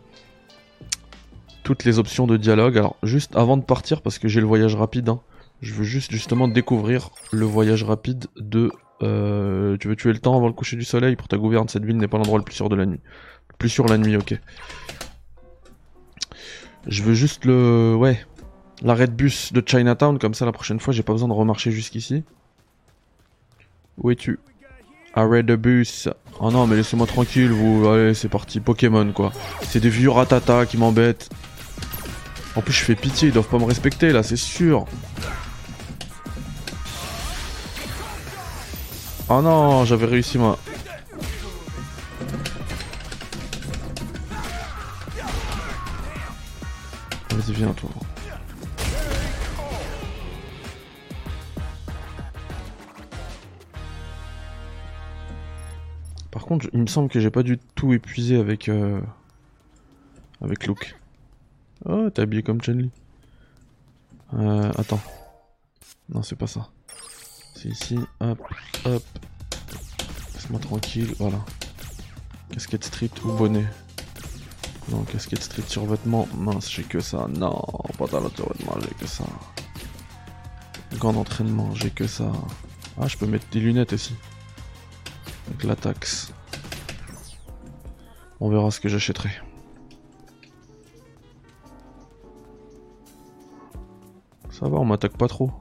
toutes 1.63 1.85
les 1.85 1.99
options 1.99 2.27
de 2.27 2.37
dialogue. 2.37 2.77
Alors 2.77 2.95
juste 3.03 3.35
avant 3.35 3.57
de 3.57 3.63
partir, 3.63 4.01
parce 4.01 4.19
que 4.19 4.27
j'ai 4.27 4.41
le 4.41 4.45
voyage 4.45 4.75
rapide, 4.75 5.09
hein, 5.09 5.21
je 5.61 5.73
veux 5.73 5.83
juste 5.83 6.11
justement 6.11 6.47
découvrir 6.47 7.09
le 7.31 7.45
voyage 7.45 7.83
rapide 7.83 8.25
de... 8.37 8.71
Euh, 9.03 9.77
tu 9.77 9.87
veux 9.87 9.95
tuer 9.95 10.13
le 10.13 10.19
temps 10.19 10.35
avant 10.35 10.47
le 10.47 10.53
coucher 10.53 10.77
du 10.77 10.83
soleil 10.83 11.15
pour 11.15 11.27
ta 11.27 11.37
gouverne, 11.37 11.67
cette 11.67 11.85
ville 11.85 11.97
n'est 11.97 12.07
pas 12.07 12.17
l'endroit 12.17 12.37
le 12.37 12.43
plus 12.43 12.55
sûr 12.55 12.69
de 12.69 12.75
la 12.75 12.85
nuit. 12.85 13.01
plus 13.57 13.69
sûr 13.69 13.85
la 13.85 13.97
nuit, 13.97 14.15
ok. 14.15 14.39
Je 16.87 17.03
veux 17.03 17.13
juste 17.13 17.45
le... 17.45 17.95
Ouais. 17.95 18.19
L'arrêt 18.81 19.07
de 19.07 19.13
bus 19.13 19.53
de 19.53 19.63
Chinatown, 19.65 20.19
comme 20.19 20.33
ça 20.33 20.45
la 20.45 20.51
prochaine 20.51 20.79
fois 20.79 20.93
j'ai 20.93 21.03
pas 21.03 21.13
besoin 21.13 21.27
de 21.27 21.33
remarcher 21.33 21.71
jusqu'ici. 21.71 22.23
Où 23.97 24.09
es-tu? 24.11 24.39
Arrêt 25.13 25.43
de 25.43 25.55
bus. 25.55 26.09
Oh 26.39 26.51
non 26.51 26.65
mais 26.65 26.75
laissez-moi 26.75 27.07
tranquille 27.07 27.51
vous, 27.51 27.87
allez 27.87 28.13
c'est 28.13 28.29
parti, 28.29 28.59
Pokémon 28.59 29.11
quoi. 29.11 29.31
C'est 29.61 29.79
des 29.79 29.89
vieux 29.89 30.09
ratata 30.09 30.65
qui 30.65 30.77
m'embêtent. 30.77 31.29
En 32.55 32.61
plus, 32.61 32.73
je 32.73 32.83
fais 32.83 32.95
pitié, 32.95 33.29
ils 33.29 33.33
doivent 33.33 33.47
pas 33.47 33.57
me 33.57 33.65
respecter 33.65 34.11
là, 34.11 34.21
c'est 34.21 34.35
sûr. 34.35 34.85
Oh 39.29 39.41
non, 39.41 39.85
j'avais 39.85 40.05
réussi 40.05 40.37
moi. 40.37 40.59
Vas-y, 47.29 47.53
viens 47.53 47.73
toi. 47.73 47.89
Par 56.29 56.45
contre, 56.45 56.67
il 56.73 56.81
me 56.81 56.87
semble 56.87 57.09
que 57.09 57.19
j'ai 57.19 57.31
pas 57.31 57.43
du 57.43 57.57
tout 57.75 57.93
épuisé 57.93 58.37
avec 58.37 58.67
euh, 58.69 58.99
avec 60.41 60.67
Luke. 60.67 60.95
Oh, 61.85 62.09
t'es 62.09 62.21
habillé 62.21 62.43
comme 62.43 62.61
Chun-Li. 62.61 62.91
Euh, 64.33 64.71
attends. 64.77 65.01
Non, 66.09 66.21
c'est 66.21 66.35
pas 66.35 66.47
ça. 66.47 66.69
Ici. 67.65 67.97
Hop, 68.19 68.39
hop. 68.85 69.03
Laisse-moi 70.33 70.59
tranquille, 70.59 71.15
voilà. 71.17 71.39
Casquette 72.51 72.83
street 72.83 73.11
ou 73.23 73.31
bonnet 73.31 73.65
Non, 74.89 75.03
casquette 75.03 75.41
street 75.41 75.63
sur 75.67 75.85
vêtements. 75.85 76.27
Mince, 76.35 76.69
j'ai 76.69 76.83
que 76.83 76.99
ça. 76.99 77.27
Non, 77.29 77.61
pantalon 77.97 78.29
sur 78.35 78.51
vêtements, 78.51 78.75
j'ai 78.81 78.93
que 78.95 79.07
ça. 79.07 79.23
Gants 80.99 81.13
d'entraînement, 81.13 81.73
j'ai 81.73 81.89
que 81.89 82.05
ça. 82.05 82.31
Ah, 82.99 83.07
je 83.07 83.17
peux 83.17 83.27
mettre 83.27 83.47
des 83.51 83.61
lunettes 83.61 83.93
aussi. 83.93 84.15
Avec 85.47 85.63
la 85.63 85.77
taxe. 85.77 86.33
On 88.41 88.49
verra 88.49 88.71
ce 88.71 88.81
que 88.81 88.89
j'achèterai. 88.89 89.29
Ça 94.51 94.67
va, 94.67 94.77
on 94.77 94.85
m'attaque 94.85 95.17
pas 95.17 95.27
trop. 95.27 95.51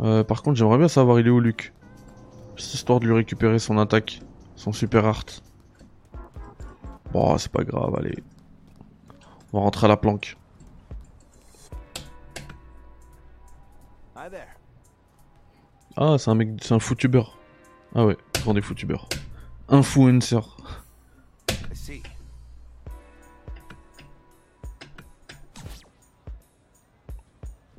Euh, 0.00 0.24
par 0.24 0.42
contre, 0.42 0.56
j'aimerais 0.56 0.78
bien 0.78 0.88
savoir 0.88 1.18
il 1.18 1.26
est 1.26 1.30
où 1.30 1.40
Luc? 1.40 1.72
Juste 2.56 2.74
histoire 2.74 3.00
de 3.00 3.06
lui 3.06 3.14
récupérer 3.14 3.58
son 3.58 3.78
attaque, 3.78 4.20
son 4.56 4.72
super 4.72 5.04
art. 5.04 5.24
Bon, 7.12 7.36
c'est 7.38 7.52
pas 7.52 7.64
grave, 7.64 7.94
allez. 7.98 8.22
On 9.52 9.58
va 9.58 9.64
rentrer 9.64 9.86
à 9.86 9.88
la 9.88 9.96
planque. 9.96 10.36
Ah, 15.96 16.16
c'est 16.18 16.30
un 16.30 16.34
mec, 16.34 16.50
c'est 16.62 16.74
un 16.74 16.78
footubeur. 16.78 17.36
Ah 17.94 18.04
ouais, 18.04 18.16
grand 18.34 18.54
des 18.54 18.62
footubeurs. 18.62 19.08
Influencer. 19.68 20.40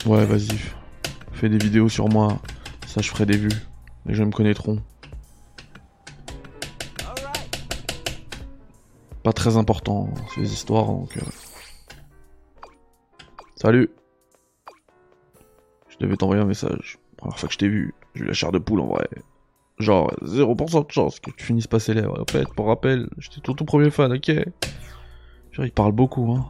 Ouais, 0.05 0.25
vas-y. 0.25 0.57
Fais 1.39 1.47
des 1.47 1.57
vidéos 1.57 1.87
sur 1.87 2.09
moi. 2.09 2.37
Ça, 2.85 2.99
je 2.99 3.09
ferai 3.09 3.25
des 3.25 3.37
vues. 3.37 3.61
Les 4.05 4.13
gens 4.13 4.25
me 4.25 4.31
connaîtront. 4.31 4.83
Pas 9.23 9.31
très 9.31 9.55
important, 9.55 10.09
ces 10.35 10.51
histoires, 10.51 10.87
donc... 10.87 11.15
Euh. 11.15 11.21
Salut 13.55 13.89
Je 15.87 15.95
devais 16.01 16.17
t'envoyer 16.17 16.41
un 16.41 16.45
message. 16.45 16.99
Première 17.15 17.39
fois 17.39 17.47
que 17.47 17.53
je 17.53 17.59
t'ai 17.59 17.69
vu, 17.69 17.93
j'ai 18.15 18.25
eu 18.25 18.27
la 18.27 18.33
chair 18.33 18.51
de 18.51 18.59
poule 18.59 18.81
en 18.81 18.87
vrai. 18.87 19.07
Genre 19.77 20.11
0% 20.21 20.87
de 20.87 20.91
chance 20.91 21.21
que 21.21 21.31
tu 21.31 21.45
finisses 21.45 21.67
pas 21.67 21.79
célèbre. 21.79 22.17
Répète, 22.17 22.53
pour 22.53 22.67
rappel, 22.67 23.07
j'étais 23.17 23.39
ton 23.39 23.53
tout 23.53 23.63
premier 23.63 23.91
fan, 23.91 24.11
ok 24.11 24.29
Genre 25.53 25.65
il 25.65 25.71
parle 25.71 25.93
beaucoup, 25.93 26.33
hein. 26.33 26.45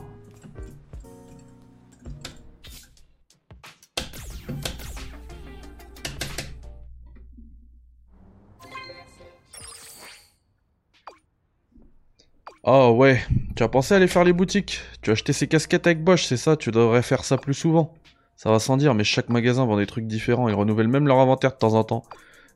Oh 12.72 12.92
ouais, 12.92 13.20
tu 13.56 13.64
as 13.64 13.68
pensé 13.68 13.96
à 13.96 13.98
aller 13.98 14.08
faire 14.08 14.24
les 14.24 14.32
boutiques? 14.32 14.82
Tu 15.02 15.10
as 15.10 15.14
acheté 15.14 15.34
ces 15.34 15.48
casquettes 15.48 15.88
avec 15.88 16.04
Bosch, 16.04 16.26
c'est 16.26 16.38
ça? 16.38 16.56
Tu 16.56 16.70
devrais 16.70 17.02
faire 17.02 17.24
ça 17.24 17.36
plus 17.36 17.56
souvent. 17.56 17.96
Ça 18.36 18.52
va 18.52 18.60
sans 18.60 18.78
dire, 18.78 18.94
mais 18.94 19.04
chaque 19.04 19.30
magasin 19.30 19.66
vend 19.66 19.76
des 19.76 19.88
trucs 19.88 20.06
différents. 20.06 20.48
Ils 20.50 20.54
renouvellent 20.54 20.88
même 20.88 21.08
leur 21.08 21.18
inventaire 21.18 21.54
de 21.54 21.56
temps 21.56 21.74
en 21.74 21.84
temps. 21.84 22.04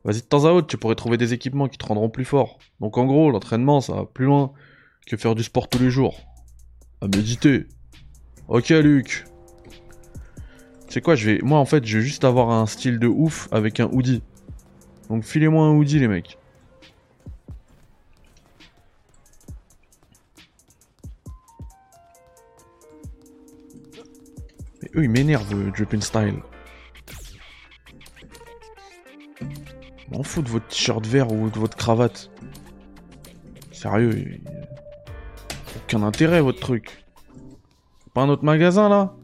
Vas-y, 0.04 0.18
de 0.18 0.28
temps 0.28 0.46
à 0.46 0.52
autre, 0.52 0.68
tu 0.68 0.78
pourrais 0.78 0.94
trouver 0.94 1.18
des 1.18 1.34
équipements 1.34 1.68
qui 1.68 1.80
te 1.80 1.86
rendront 1.88 2.10
plus 2.10 2.26
fort. 2.26 2.60
Donc 2.80 3.00
en 3.00 3.06
gros, 3.06 3.32
l'entraînement, 3.32 3.82
ça 3.82 3.96
va 3.96 4.06
plus 4.06 4.26
loin 4.26 4.52
que 5.08 5.18
faire 5.18 5.34
du 5.34 5.42
sport 5.42 5.68
tous 5.68 5.80
les 5.80 5.90
jours. 5.90 6.20
À 7.02 7.06
méditer. 7.06 7.66
Ok, 8.50 8.70
Luc. 8.70 9.26
C'est 10.90 11.02
quoi, 11.02 11.16
je 11.16 11.28
vais... 11.28 11.40
Moi, 11.42 11.58
en 11.58 11.66
fait, 11.66 11.84
je 11.88 11.98
vais 11.98 12.04
juste 12.04 12.24
avoir 12.24 12.52
un 12.52 12.68
style 12.68 13.00
de 13.00 13.08
ouf 13.08 13.48
avec 13.52 13.80
un 13.80 13.90
hoodie. 13.92 14.22
Donc 15.10 15.24
filez-moi 15.24 15.66
un 15.66 15.72
hoodie, 15.72 15.98
les 15.98 16.08
mecs. 16.08 16.38
Eux, 24.96 25.04
ils 25.04 25.10
m'énervent, 25.10 25.72
Dripping 25.72 26.02
Style. 26.02 26.42
M'en 30.12 30.24
fous 30.24 30.42
de 30.42 30.50
votre 30.50 30.68
t-shirt 30.68 31.06
vert 31.06 31.32
ou 31.32 31.50
de 31.50 31.60
votre 31.60 31.76
cravate. 31.76 32.30
Sérieux, 33.72 34.40
aucun 35.76 36.04
intérêt 36.04 36.42
votre 36.42 36.60
truc. 36.60 37.04
Pas 38.14 38.22
un 38.22 38.30
autre 38.30 38.44
magasin 38.46 38.90
là? 38.90 39.16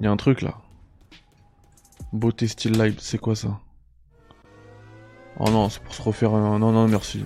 Il 0.00 0.04
y 0.04 0.06
a 0.06 0.10
un 0.10 0.16
truc 0.16 0.42
là. 0.42 0.54
Beauté 2.12 2.46
style 2.48 2.78
live, 2.78 2.98
c'est 3.00 3.18
quoi 3.18 3.34
ça? 3.34 3.60
Oh 5.38 5.50
non, 5.50 5.68
c'est 5.68 5.82
pour 5.82 5.94
se 5.94 6.02
refaire 6.02 6.34
un... 6.34 6.58
Non, 6.58 6.72
non, 6.72 6.88
merci. 6.88 7.24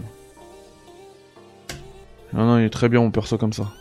Non, 2.33 2.47
non, 2.47 2.59
il 2.59 2.65
est 2.65 2.71
très 2.71 2.89
bien 2.89 3.01
mon 3.01 3.11
perso 3.11 3.39
comme 3.39 3.53
ça. 3.53 3.73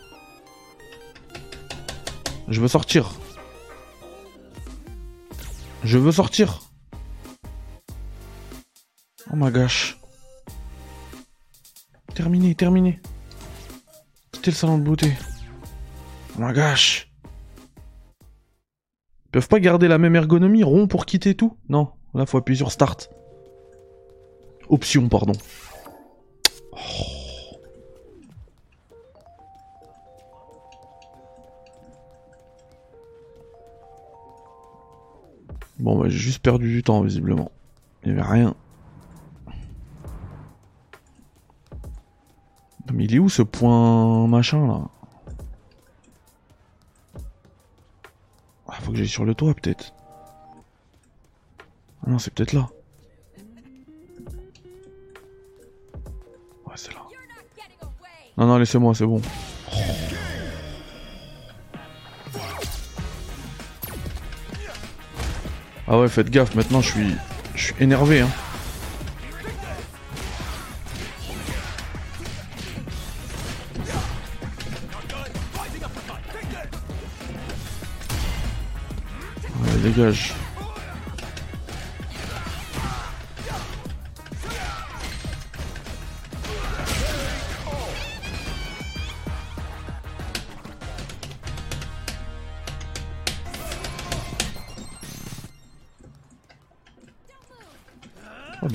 Je 2.47 2.59
veux 2.59 2.67
sortir. 2.67 3.11
Je 5.83 5.97
veux 5.97 6.11
sortir. 6.11 6.61
Oh 9.31 9.35
my 9.35 9.51
gosh. 9.51 9.97
Terminé, 12.13 12.55
terminé. 12.55 13.01
Quittez 14.31 14.51
le 14.51 14.55
salon 14.55 14.77
de 14.77 14.83
beauté. 14.83 15.13
Oh 16.37 16.41
my 16.41 16.53
gosh. 16.53 17.10
Ils 19.31 19.39
peuvent 19.39 19.47
pas 19.47 19.61
garder 19.61 19.87
la 19.87 19.97
même 19.97 20.17
ergonomie, 20.17 20.61
rond 20.61 20.87
pour 20.87 21.05
quitter 21.05 21.35
tout? 21.35 21.55
Non, 21.69 21.91
là 22.13 22.25
faut 22.25 22.37
appuyer 22.37 22.57
sur 22.57 22.69
Start. 22.69 23.09
Option, 24.67 25.07
pardon. 25.07 25.31
Oh. 26.73 26.77
Bon 35.79 35.97
bah 35.97 36.09
j'ai 36.09 36.17
juste 36.17 36.43
perdu 36.43 36.69
du 36.69 36.83
temps 36.83 36.99
visiblement. 36.99 37.53
Il 38.03 38.09
y 38.09 38.11
avait 38.11 38.21
rien. 38.21 38.53
Mais 42.93 43.05
il 43.05 43.15
est 43.15 43.19
où 43.19 43.29
ce 43.29 43.43
point 43.43 44.27
machin 44.27 44.67
là? 44.67 44.89
Que 48.91 48.97
j'aille 48.97 49.07
sur 49.07 49.25
le 49.25 49.33
toit 49.35 49.53
peut-être. 49.53 49.93
Ah 52.05 52.09
non, 52.09 52.19
c'est 52.19 52.33
peut-être 52.33 52.53
là. 52.53 52.69
Ouais, 56.65 56.73
c'est 56.75 56.93
là. 56.93 57.01
Non, 58.37 58.47
non, 58.47 58.57
laissez-moi, 58.57 58.93
c'est 58.95 59.05
bon. 59.05 59.21
Ah 65.87 65.99
ouais, 65.99 66.07
faites 66.07 66.29
gaffe, 66.29 66.55
maintenant 66.55 66.81
je 66.81 66.91
suis... 66.91 67.15
Je 67.55 67.65
suis 67.65 67.75
énervé, 67.83 68.21
hein. 68.21 68.29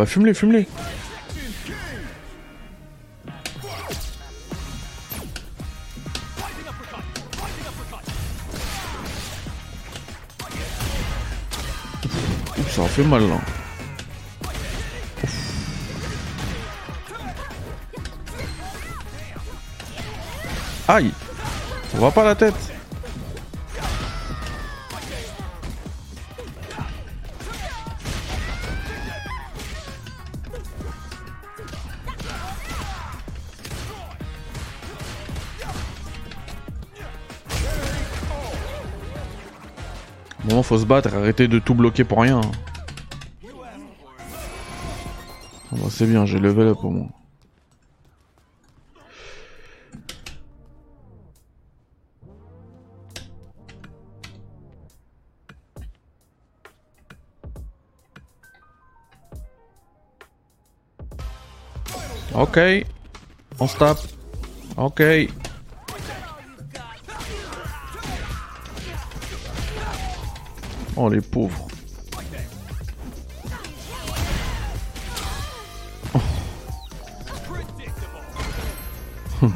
Bah 0.06 0.12
fume-les, 0.12 0.34
fume-les. 0.34 0.68
Ça 12.68 12.84
fait 12.84 13.02
mal 13.02 13.28
là. 13.28 13.40
Aïe. 20.88 21.12
On 21.94 21.98
va 21.98 22.10
pas 22.12 22.24
la 22.24 22.34
tête 22.36 22.75
faut 40.66 40.78
se 40.78 40.84
battre, 40.84 41.14
arrêter 41.14 41.46
de 41.46 41.60
tout 41.60 41.74
bloquer 41.74 42.02
pour 42.02 42.20
rien. 42.20 42.40
Ah 45.70 45.76
bah, 45.76 45.86
c'est 45.90 46.06
bien, 46.06 46.26
j'ai 46.26 46.40
level 46.40 46.66
up 46.66 46.78
au 46.82 46.90
moins. 46.90 47.08
Ok. 62.34 62.58
On 63.60 63.68
stop. 63.68 63.98
Ok. 64.76 65.00
Oh 70.96 71.10
les 71.10 71.20
pauvres. 71.20 71.68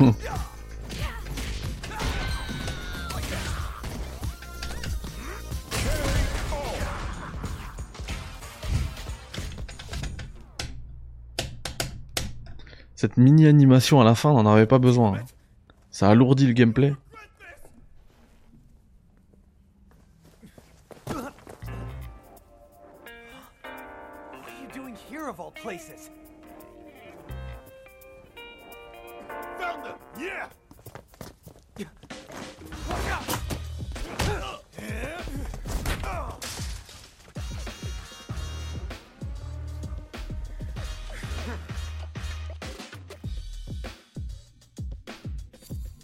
Cette 13.00 13.16
mini 13.16 13.46
animation 13.46 13.98
à 14.02 14.04
la 14.04 14.14
fin, 14.14 14.28
on 14.28 14.42
n'en 14.42 14.52
avait 14.52 14.66
pas 14.66 14.78
besoin. 14.78 15.14
Ça 15.90 16.10
alourdit 16.10 16.46
le 16.46 16.52
gameplay. 16.52 16.92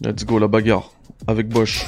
Let's 0.06 0.24
go 0.24 0.38
la 0.38 0.46
bagarre. 0.46 0.92
Avec 1.26 1.48
Bosch. 1.48 1.84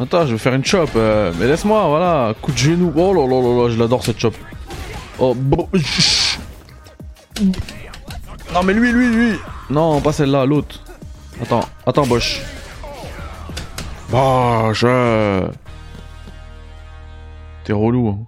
Attends, 0.00 0.26
je 0.26 0.32
vais 0.32 0.38
faire 0.38 0.54
une 0.54 0.64
chop. 0.64 0.90
euh, 0.96 1.32
mais 1.38 1.46
laisse-moi, 1.46 1.86
voilà. 1.86 2.34
Coup 2.42 2.50
de 2.50 2.58
genou. 2.58 2.92
Oh 2.96 3.14
là 3.14 3.24
là 3.24 3.40
là 3.40 3.70
je 3.70 3.78
l'adore 3.78 4.04
cette 4.04 4.18
chop. 4.18 4.34
Oh, 5.24 5.34
bon. 5.36 5.68
Non, 8.52 8.64
mais 8.64 8.74
lui, 8.74 8.90
lui, 8.90 9.06
lui. 9.14 9.38
Non, 9.70 10.00
pas 10.00 10.12
celle-là, 10.12 10.44
l'autre. 10.44 10.82
Attends, 11.40 11.64
attends, 11.86 12.06
Bosch. 12.08 12.40
Bosch. 14.10 14.82
euh. 14.82 15.48
T'es 17.62 17.72
relou. 17.72 18.08
hein. 18.08 18.26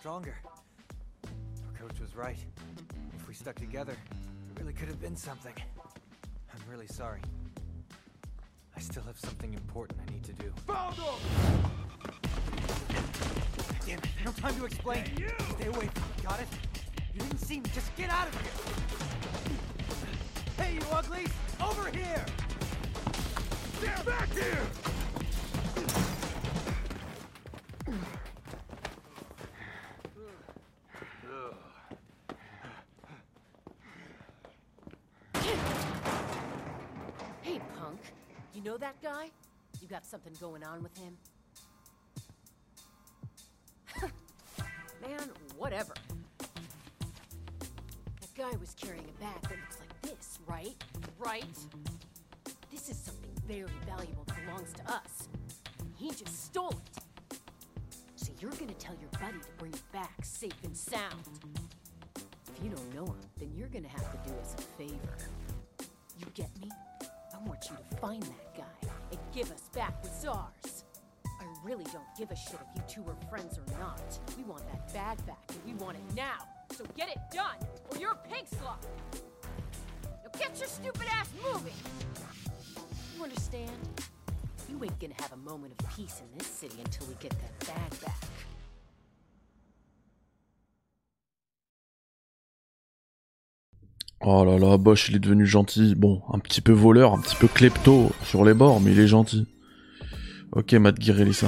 Stronger. 0.00 0.34
Our 1.24 1.88
coach 1.88 2.00
was 2.00 2.14
right. 2.14 2.36
If 3.16 3.26
we 3.28 3.34
stuck 3.34 3.56
together, 3.56 3.92
it 3.92 4.60
really 4.60 4.72
could 4.72 4.88
have 4.88 5.00
been 5.00 5.16
something. 5.16 5.52
I'm 6.52 6.60
really 6.70 6.86
sorry. 6.86 7.20
I 8.78 8.80
still 8.80 9.02
have 9.08 9.18
something 9.18 9.52
important 9.54 9.98
I 10.06 10.12
need 10.12 10.22
to 10.22 10.32
do. 10.34 10.52
Found 10.68 10.94
them! 10.94 11.04
Damn 13.84 13.98
it, 13.98 14.06
no 14.24 14.30
time 14.30 14.54
to 14.54 14.66
explain. 14.66 15.04
Stay 15.16 15.66
away 15.66 15.88
from 15.88 16.04
me, 16.04 16.22
got 16.22 16.38
it? 16.38 16.46
You 17.12 17.18
didn't 17.18 17.38
see 17.40 17.58
me, 17.58 17.68
just 17.74 17.96
get 17.96 18.08
out 18.08 18.28
of 18.28 18.40
here! 18.40 18.52
Hey, 20.64 20.74
you 20.74 20.82
uglies! 20.92 21.28
Over 21.60 21.90
here! 21.90 22.24
Get 23.82 24.06
back 24.06 24.32
here! 24.32 24.60
Hey, 37.42 37.60
punk. 37.76 37.98
You 38.54 38.57
know 38.68 38.76
that 38.76 39.00
guy? 39.02 39.30
You 39.80 39.88
got 39.88 40.04
something 40.04 40.34
going 40.38 40.62
on 40.62 40.82
with 40.82 40.94
him? 40.98 41.16
Man, 45.00 45.30
whatever. 45.56 45.94
That 48.20 48.34
guy 48.36 48.50
was 48.60 48.74
carrying 48.78 49.06
a 49.06 49.20
bag 49.22 49.40
that 49.40 49.52
looks 49.52 49.78
like 49.80 50.02
this, 50.02 50.38
right? 50.46 50.74
Right? 51.18 51.46
This 52.70 52.90
is 52.90 52.98
something 52.98 53.30
very 53.46 53.72
valuable 53.86 54.24
that 54.26 54.36
belongs 54.44 54.74
to 54.74 54.92
us. 54.92 55.28
He 55.96 56.10
just 56.10 56.44
stole 56.44 56.68
it. 56.68 57.38
So 58.16 58.32
you're 58.38 58.50
gonna 58.50 58.74
tell 58.74 58.96
your 59.00 59.08
buddy 59.18 59.38
to 59.38 59.52
bring 59.56 59.72
it 59.72 59.92
back 59.92 60.12
safe 60.22 60.62
and 60.62 60.76
sound. 60.76 61.24
If 62.54 62.62
you 62.62 62.68
don't 62.68 62.94
know 62.94 63.06
him, 63.06 63.20
then 63.38 63.50
you're 63.56 63.68
gonna 63.68 63.88
have 63.88 64.12
to 64.12 64.30
do 64.30 64.36
us 64.38 64.54
a 64.58 64.62
favor. 64.76 65.16
You 66.18 66.26
get 66.34 66.50
me? 66.60 66.68
Want 67.58 67.70
you 67.70 67.76
to 67.90 67.96
find 67.96 68.22
that 68.22 68.56
guy 68.56 68.90
and 69.10 69.18
give 69.34 69.50
us 69.50 69.62
back 69.74 69.92
what's 70.02 70.24
ours. 70.24 70.84
I 71.26 71.44
really 71.64 71.82
don't 71.84 72.04
give 72.16 72.30
a 72.30 72.36
shit 72.36 72.54
if 72.54 72.76
you 72.76 73.02
two 73.02 73.10
are 73.10 73.16
friends 73.28 73.58
or 73.58 73.80
not. 73.80 74.00
We 74.36 74.44
want 74.44 74.62
that 74.70 74.92
bag 74.94 75.26
back 75.26 75.42
and 75.48 75.58
we 75.66 75.74
want 75.84 75.96
it 75.96 76.14
now. 76.14 76.38
So 76.70 76.84
get 76.94 77.08
it 77.08 77.18
done 77.34 77.56
or 77.90 77.98
you're 77.98 78.12
a 78.12 78.28
pig 78.32 78.46
slot. 78.46 78.86
Now 80.04 80.38
get 80.38 80.56
your 80.56 80.68
stupid 80.68 81.08
ass 81.10 81.28
moving. 81.42 81.72
You 83.16 83.24
understand? 83.24 83.72
You 84.68 84.84
ain't 84.84 85.00
gonna 85.00 85.20
have 85.20 85.32
a 85.32 85.36
moment 85.38 85.74
of 85.80 85.96
peace 85.96 86.22
in 86.22 86.38
this 86.38 86.46
city 86.46 86.76
until 86.78 87.08
we 87.08 87.14
get 87.14 87.32
that 87.32 87.66
bag 87.66 88.00
back. 88.04 88.22
Oh 94.30 94.44
là 94.44 94.58
là, 94.58 94.76
Bosch, 94.76 95.08
il 95.08 95.16
est 95.16 95.20
devenu 95.20 95.46
gentil. 95.46 95.94
Bon, 95.94 96.20
un 96.30 96.38
petit 96.38 96.60
peu 96.60 96.72
voleur, 96.72 97.14
un 97.14 97.18
petit 97.18 97.34
peu 97.34 97.48
klepto 97.48 98.12
sur 98.24 98.44
les 98.44 98.52
bords, 98.52 98.78
mais 98.78 98.92
il 98.92 99.00
est 99.00 99.06
gentil. 99.06 99.46
Ok, 100.52 100.74
Matt 100.74 100.98
Guirelli, 100.98 101.32
ça. 101.32 101.46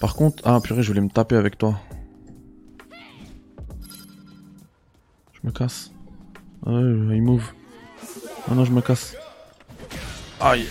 Par 0.00 0.16
contre, 0.16 0.42
ah 0.44 0.60
purée, 0.60 0.82
je 0.82 0.88
voulais 0.88 1.00
me 1.00 1.08
taper 1.08 1.36
avec 1.36 1.58
toi. 1.58 1.78
Je 5.32 5.38
me 5.44 5.52
casse. 5.52 5.92
Ah 6.66 6.72
il 6.72 7.22
move. 7.22 7.52
Ah 8.50 8.56
non, 8.56 8.64
je 8.64 8.72
me 8.72 8.80
casse. 8.80 9.14
Aïe. 10.40 10.66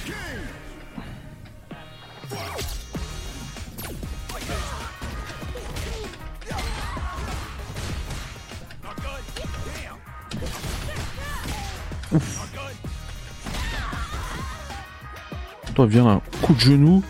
Toi, 15.84 15.90
viens 15.90 16.06
là. 16.06 16.22
Coup 16.42 16.54
de 16.54 16.62
genou. 16.62 17.04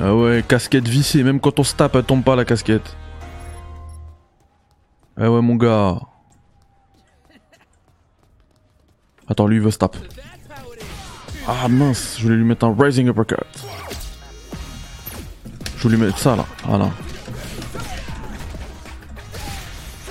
Ah 0.00 0.14
ouais, 0.14 0.42
casquette 0.48 0.88
vissée. 0.88 1.22
Même 1.22 1.38
quand 1.38 1.60
on 1.60 1.64
se 1.64 1.74
tape, 1.74 1.96
elle 1.96 2.04
tombe 2.04 2.24
pas 2.24 2.34
la 2.34 2.46
casquette. 2.46 2.96
Ah 5.18 5.30
ouais, 5.30 5.42
mon 5.42 5.56
gars. 5.56 5.98
Attends, 9.28 9.46
lui, 9.48 9.56
il 9.56 9.62
veut 9.62 9.70
se 9.70 9.76
taper. 9.76 9.98
Ah 11.46 11.68
mince, 11.68 12.14
je 12.16 12.22
voulais 12.22 12.36
lui 12.36 12.44
mettre 12.44 12.64
un 12.64 12.74
Rising 12.74 13.08
Uppercut. 13.08 13.36
Je 15.76 15.82
voulais 15.82 15.96
lui 15.96 16.06
mettre 16.06 16.18
ça 16.18 16.36
là. 16.36 16.46
Voilà. 16.64 16.88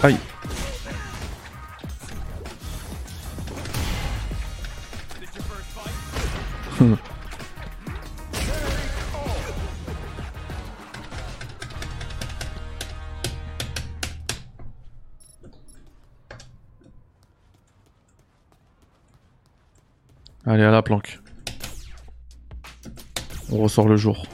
Aïe. 0.04 0.18
Allez, 20.46 20.64
à 20.64 20.72
la 20.72 20.82
planque. 20.82 21.20
On 23.52 23.58
ressort 23.58 23.88
le 23.88 23.96
jour. 23.98 24.26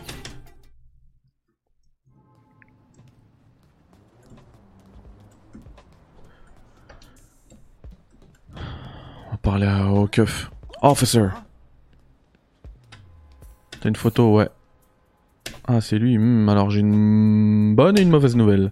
On 8.55 9.31
va 9.31 9.37
parler 9.41 9.67
à- 9.67 9.87
au 9.87 10.07
keuf. 10.07 10.51
Officer. 10.81 11.27
T'as 13.81 13.89
une 13.89 13.95
photo, 13.95 14.35
ouais. 14.35 14.47
Ah, 15.67 15.81
c'est 15.81 15.97
lui. 15.97 16.17
Hmm, 16.17 16.47
alors 16.49 16.69
j'ai 16.69 16.81
une 16.81 17.75
bonne 17.75 17.97
et 17.97 18.01
une 18.01 18.09
mauvaise 18.09 18.35
nouvelle. 18.35 18.71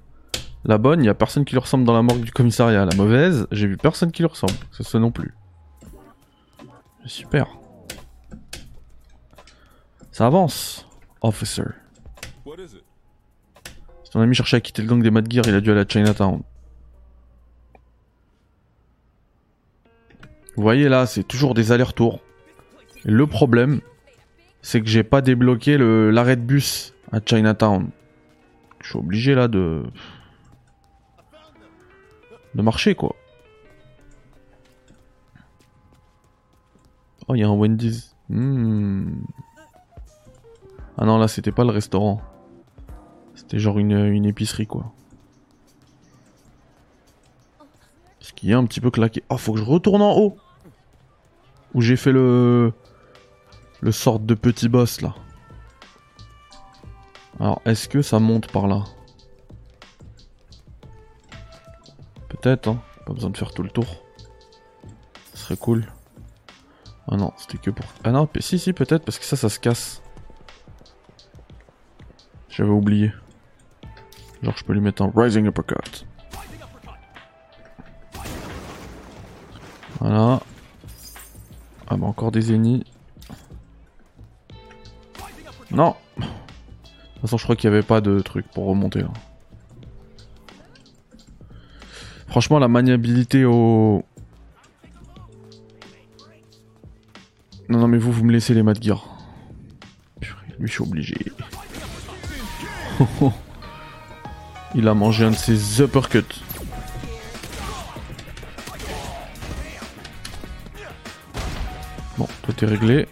La 0.66 0.78
bonne, 0.78 1.02
il 1.02 1.06
y 1.06 1.10
a 1.10 1.16
personne 1.16 1.46
qui 1.46 1.54
lui 1.54 1.60
ressemble 1.60 1.84
dans 1.84 1.94
la 1.94 2.04
morgue 2.04 2.22
du 2.22 2.32
commissariat. 2.32 2.86
La 2.86 2.96
mauvaise, 2.96 3.48
j'ai 3.52 3.66
vu 3.66 3.76
personne 3.76 4.12
qui 4.12 4.22
lui 4.22 4.30
ressemble. 4.30 4.54
C'est 4.72 4.84
ça 4.84 5.00
non 5.00 5.12
plus. 5.12 5.34
Super. 7.06 7.48
Ça 10.12 10.28
avance, 10.28 10.88
officer. 11.22 11.64
Si 14.04 14.12
ton 14.12 14.22
ami 14.22 14.36
cherchait 14.36 14.58
à 14.58 14.62
quitter 14.62 14.82
le 14.82 14.88
gang 14.88 15.02
des 15.02 15.12
Mad 15.12 15.32
Gear, 15.32 15.46
il 15.48 15.56
a 15.56 15.62
dû 15.62 15.72
aller 15.72 15.82
à 15.82 15.86
Chinatown. 15.88 16.42
Vous 20.56 20.64
voyez 20.64 20.90
là, 20.90 21.06
c'est 21.06 21.24
toujours 21.24 21.54
des 21.54 21.72
allers-retours. 21.72 22.20
Et 23.06 23.12
le 23.12 23.26
problème, 23.28 23.82
c'est 24.70 24.82
que 24.82 24.88
j'ai 24.88 25.04
pas 25.04 25.22
débloqué 25.22 25.80
l'arrêt 25.80 26.36
de 26.36 26.44
bus 26.44 26.94
à 27.12 27.20
Chinatown. 27.26 27.90
Je 28.82 28.90
suis 28.90 29.00
obligé 29.00 29.34
là 29.34 29.48
de... 29.48 29.82
de 32.54 32.62
marcher 32.62 32.94
quoi. 32.94 33.16
Oh, 37.28 37.34
il 37.34 37.40
y 37.40 37.44
a 37.44 37.48
un 37.48 37.56
Wendy's. 37.56 38.16
Hmm. 38.30 39.24
Ah 41.00 41.06
non, 41.06 41.18
là, 41.18 41.28
c'était 41.28 41.52
pas 41.52 41.64
le 41.64 41.72
restaurant. 41.72 42.22
C'était 43.34 43.58
genre 43.58 43.80
une, 43.80 43.98
une 43.98 44.26
épicerie, 44.26 44.68
quoi. 44.68 44.94
Ce 48.20 48.34
qui 48.34 48.52
est 48.52 48.56
un 48.56 48.66
petit 48.66 48.82
peu 48.82 48.92
claqué. 48.92 49.24
Oh, 49.30 49.38
faut 49.38 49.54
que 49.54 49.60
je 49.60 49.66
retourne 49.66 50.04
en 50.04 50.16
haut. 50.16 50.38
Où 51.74 51.82
j'ai 51.82 51.96
fait 51.96 52.12
le... 52.12 52.72
Le 53.82 53.92
sort 53.92 54.20
de 54.20 54.34
petit 54.34 54.68
boss, 54.68 55.02
là. 55.02 55.16
Alors, 57.40 57.62
est-ce 57.66 57.88
que 57.88 58.02
ça 58.02 58.20
monte 58.20 58.52
par 58.52 58.68
là 58.68 58.84
Peut-être, 62.28 62.68
hein. 62.68 62.82
Pas 63.06 63.14
besoin 63.14 63.30
de 63.30 63.38
faire 63.38 63.52
tout 63.54 63.64
le 63.64 63.70
tour. 63.70 64.04
Ce 65.34 65.40
serait 65.40 65.58
cool. 65.58 65.88
Ah 67.10 67.16
non, 67.16 67.34
c'était 67.38 67.58
que 67.58 67.72
pour... 67.72 67.86
Ah 68.04 68.12
non, 68.12 68.28
si, 68.40 68.60
si, 68.60 68.74
peut-être, 68.74 69.04
parce 69.04 69.18
que 69.18 69.26
ça, 69.26 69.36
ça 69.36 69.50
se 69.50 69.60
casse. 69.60 70.02
J'avais 72.50 72.70
oublié. 72.70 73.14
Genre, 74.44 74.56
je 74.56 74.64
peux 74.64 74.74
lui 74.74 74.82
mettre 74.82 75.02
un 75.02 75.12
Rising 75.16 75.46
Uppercut. 75.48 76.06
Voilà. 80.00 80.42
Ah 81.88 81.98
bah, 81.98 82.06
encore 82.06 82.32
des 82.32 82.54
ennemis. 82.54 82.84
Non 85.72 85.96
De 86.18 86.24
toute 86.24 87.22
façon, 87.22 87.38
je 87.38 87.44
crois 87.44 87.56
qu'il 87.56 87.70
n'y 87.70 87.76
avait 87.76 87.86
pas 87.86 88.02
de 88.02 88.20
truc 88.20 88.46
pour 88.54 88.66
remonter, 88.66 89.00
là. 89.02 89.12
Franchement, 92.28 92.60
la 92.60 92.68
maniabilité 92.68 93.44
au... 93.46 94.06
Non, 97.70 97.80
non, 97.80 97.88
mais 97.88 97.98
vous, 97.98 98.12
vous 98.12 98.24
me 98.24 98.32
laissez 98.32 98.54
les 98.54 98.64
Mad 98.64 98.82
Gear. 98.82 99.06
Lui, 100.60 100.68
je 100.68 100.74
suis 100.74 100.84
obligé. 100.84 101.16
Il 104.76 104.88
a 104.88 104.94
mangé 104.94 105.26
un 105.26 105.32
de 105.32 105.36
ses 105.36 105.82
uppercuts. 105.82 106.44
Bon, 112.18 112.28
tout 112.44 112.66
est 112.66 112.68
réglé. 112.68 113.08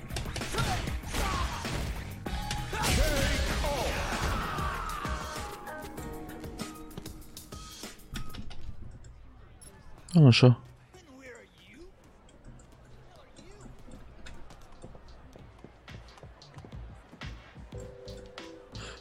Un 10.27 10.31
chat. 10.31 10.55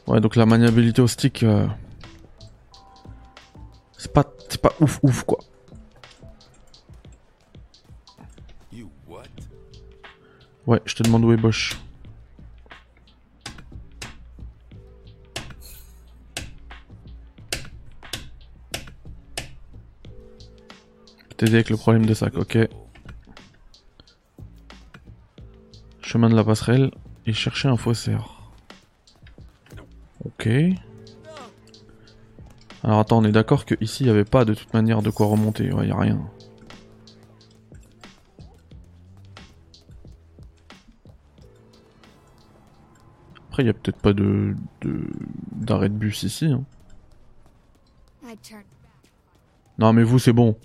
Ouais, 0.07 0.21
donc 0.21 0.37
la 0.37 0.47
maniabilité 0.47 1.03
au 1.03 1.09
stick, 1.09 1.43
euh, 1.43 1.67
c'est 3.99 4.13
pas, 4.13 4.25
c'est 4.49 4.61
pas 4.61 4.73
ouf 4.81 5.01
ouf 5.03 5.25
quoi. 5.25 5.39
Ouais, 10.67 10.81
je 10.85 10.95
te 10.95 11.03
demande 11.03 11.25
où 11.25 11.33
est 11.33 11.37
Bosch. 11.37 11.77
T'aider 21.37 21.55
avec 21.55 21.71
le 21.71 21.77
problème 21.77 22.07
de 22.07 22.15
sac, 22.15 22.35
ok. 22.37 22.59
Chemin 26.01 26.31
de 26.31 26.35
la 26.35 26.45
passerelle 26.45 26.91
et 27.27 27.33
chercher 27.33 27.69
un 27.69 27.77
faussaire. 27.77 28.41
Ok. 30.25 30.49
Alors 32.83 33.01
attends, 33.01 33.19
on 33.19 33.25
est 33.25 33.33
d'accord 33.33 33.67
que 33.67 33.75
ici 33.81 34.05
il 34.05 34.07
n'y 34.07 34.11
avait 34.11 34.25
pas 34.25 34.45
de 34.45 34.55
toute 34.55 34.73
manière 34.73 35.03
de 35.03 35.11
quoi 35.11 35.27
remonter, 35.27 35.73
ouais, 35.73 35.89
y 35.89 35.91
a 35.91 35.99
rien. 35.99 36.21
Après, 43.49 43.63
il 43.63 43.67
y 43.67 43.71
a 43.71 43.73
peut-être 43.73 43.99
pas 44.01 44.13
de 44.13 44.55
d'arrêt 45.53 45.89
de, 45.89 45.95
bus 45.95 46.23
ici. 46.23 46.47
hein. 46.47 46.65
Non, 49.79 49.93
mais 49.93 50.03
vous, 50.03 50.19
c'est 50.19 50.33
bon. 50.33 50.57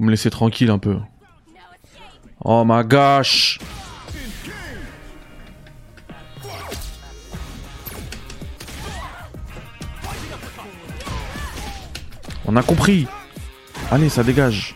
Vous 0.00 0.06
me 0.06 0.12
laissez 0.12 0.30
tranquille 0.30 0.70
un 0.70 0.78
peu. 0.78 0.96
Oh 2.42 2.64
my 2.66 2.82
gosh! 2.86 3.58
On 12.46 12.56
a 12.56 12.62
compris. 12.62 13.06
Allez, 13.90 14.08
ça 14.08 14.24
dégage. 14.24 14.74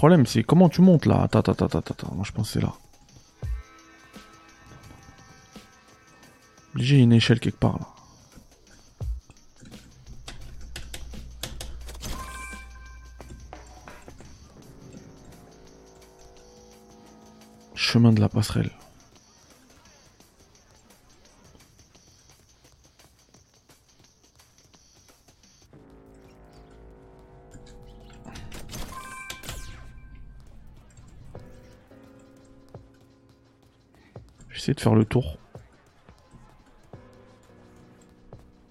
Problème 0.00 0.24
c'est 0.24 0.42
comment 0.42 0.70
tu 0.70 0.80
montes 0.80 1.04
là 1.04 1.20
Attends, 1.20 1.40
attends, 1.40 1.66
attends, 1.66 1.78
attends. 1.80 2.14
Moi 2.14 2.24
je 2.26 2.32
pensais 2.32 2.58
là. 2.58 2.72
Obligé 6.74 6.96
une 6.96 7.12
échelle 7.12 7.38
quelque 7.38 7.58
part 7.58 7.78
là. 7.78 7.86
Chemin 17.74 18.14
de 18.14 18.22
la 18.22 18.30
passerelle. 18.30 18.70
De 34.74 34.80
faire 34.80 34.94
le 34.94 35.04
tour. 35.04 35.36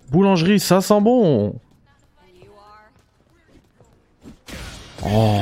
Boulangerie, 0.10 0.60
ça 0.60 0.82
sent 0.82 1.02
bon. 1.02 1.60
Oh. 5.06 5.40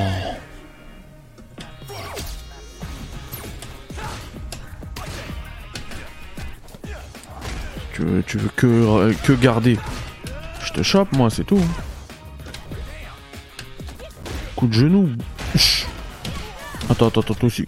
Tu 7.94 8.04
veux, 8.04 8.24
tu 8.24 8.38
veux 8.38 8.50
que, 8.50 9.14
que 9.26 9.34
garder? 9.34 9.80
Je 10.62 10.74
te 10.74 10.84
chope, 10.84 11.12
moi, 11.14 11.30
c'est 11.30 11.46
tout. 11.46 11.62
Coup 14.56 14.68
de 14.68 14.74
genou. 14.74 15.10
Attends, 16.90 17.08
attends, 17.08 17.22
attends, 17.22 17.34
toi 17.34 17.48
aussi. 17.48 17.66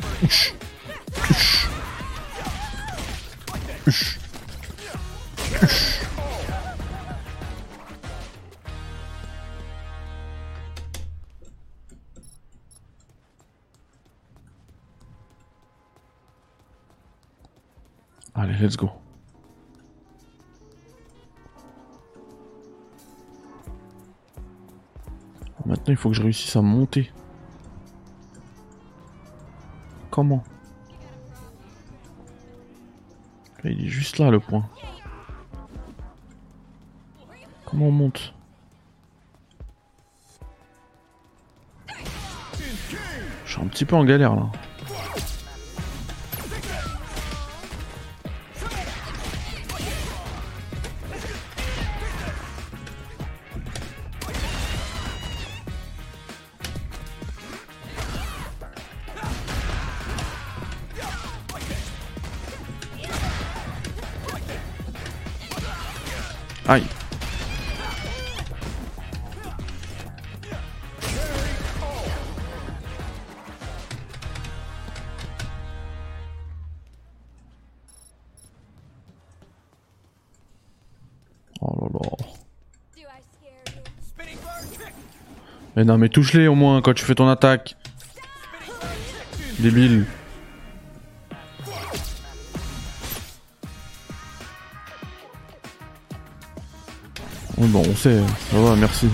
Allez, 18.36 18.58
let's 18.62 18.78
go. 18.78 18.92
Maintenant, 25.66 25.86
il 25.88 25.98
faut 25.98 26.10
que 26.10 26.16
je 26.16 26.22
réussisse 26.22 26.56
à 26.56 26.62
monter. 26.62 27.12
Comment? 30.10 30.44
Il 33.64 33.86
est 33.86 33.90
juste 33.90 34.18
là 34.18 34.30
le 34.30 34.40
point. 34.40 34.68
Comment 37.66 37.88
on 37.88 37.92
monte 37.92 38.34
Je 43.46 43.52
suis 43.52 43.62
un 43.62 43.68
petit 43.68 43.86
peu 43.86 43.96
en 43.96 44.06
galère 44.06 44.36
là. 44.36 44.50
Mais 85.80 85.86
non, 85.86 85.98
mais 85.98 86.10
touche-les 86.10 86.50
au 86.50 86.56
moins 86.56 86.82
quand 86.82 86.94
tu 86.94 87.06
fais 87.06 87.16
ton 87.16 87.30
attaque. 87.30 87.78
Débile. 89.60 90.06
Oui, 97.58 97.68
bon, 97.70 97.82
on 97.90 97.96
sait. 97.96 98.20
Ça 98.52 98.60
va, 98.60 98.76
merci. 98.76 99.08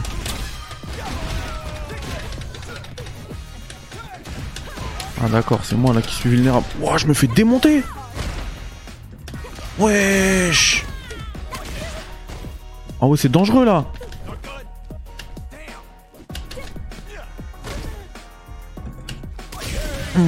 Ah 5.22 5.30
d'accord, 5.30 5.60
c'est 5.62 5.76
moi 5.76 5.94
là 5.94 6.02
qui 6.02 6.16
suis 6.16 6.32
vulnérable. 6.32 6.66
Ouah, 6.82 6.98
je 6.98 7.06
me 7.06 7.14
fais 7.14 7.28
démonter 7.28 7.84
Wesh 9.78 10.84
Ah 13.00 13.06
ouais, 13.06 13.18
c'est 13.18 13.30
dangereux 13.30 13.66
là 13.66 13.86
Non, 20.18 20.22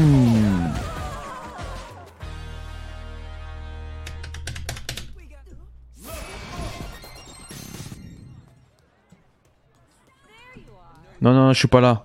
non, 11.34 11.54
je 11.54 11.60
suis 11.60 11.68
pas 11.68 11.80
là. 11.80 12.04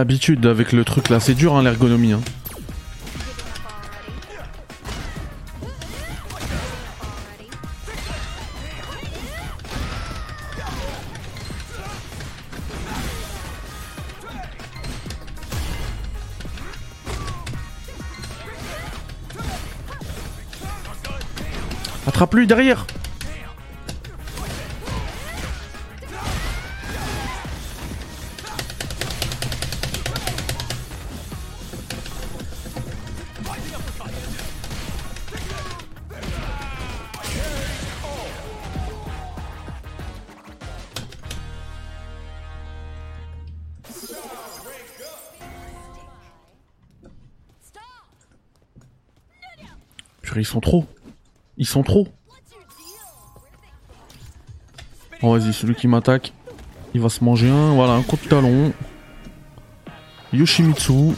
L'habitude 0.00 0.46
avec 0.46 0.72
le 0.72 0.82
truc 0.82 1.10
là. 1.10 1.20
C'est 1.20 1.34
dur 1.34 1.54
hein, 1.56 1.62
l'ergonomie. 1.62 2.12
Hein. 2.12 2.20
Attrape-lui 22.06 22.46
derrière 22.46 22.86
Ils 50.36 50.44
sont 50.44 50.60
trop. 50.60 50.86
Ils 51.56 51.66
sont 51.66 51.82
trop. 51.82 52.08
Bon, 55.20 55.36
vas-y, 55.36 55.52
celui 55.52 55.74
qui 55.74 55.88
m'attaque, 55.88 56.32
il 56.94 57.00
va 57.00 57.08
se 57.08 57.22
manger 57.22 57.50
un. 57.50 57.74
Voilà, 57.74 57.92
un 57.92 58.02
coup 58.02 58.16
de 58.16 58.28
talon. 58.28 58.72
Yoshimitsu. 60.32 61.14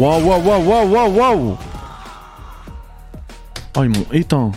Waouh, 0.00 0.24
waouh, 0.24 0.40
waouh, 0.40 0.64
waouh, 0.64 0.88
waouh, 0.88 1.10
waouh 1.10 1.58
Oh, 3.76 3.82
ils 3.84 3.90
m'ont 3.90 4.06
éteint. 4.12 4.50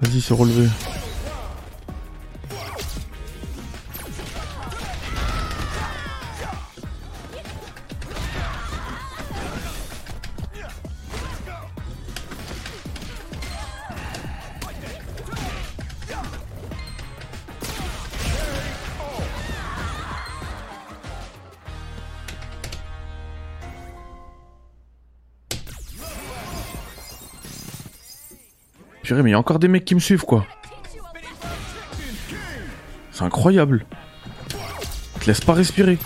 Vas-y, 0.00 0.20
se 0.20 0.34
relever. 0.34 0.68
Mais 29.22 29.30
il 29.30 29.32
y 29.32 29.34
a 29.34 29.38
encore 29.38 29.58
des 29.58 29.68
mecs 29.68 29.84
qui 29.84 29.94
me 29.94 30.00
suivent, 30.00 30.24
quoi. 30.24 30.46
C'est 33.10 33.24
incroyable. 33.24 33.84
Te 35.20 35.26
laisse 35.26 35.40
pas 35.40 35.52
respirer. 35.52 35.98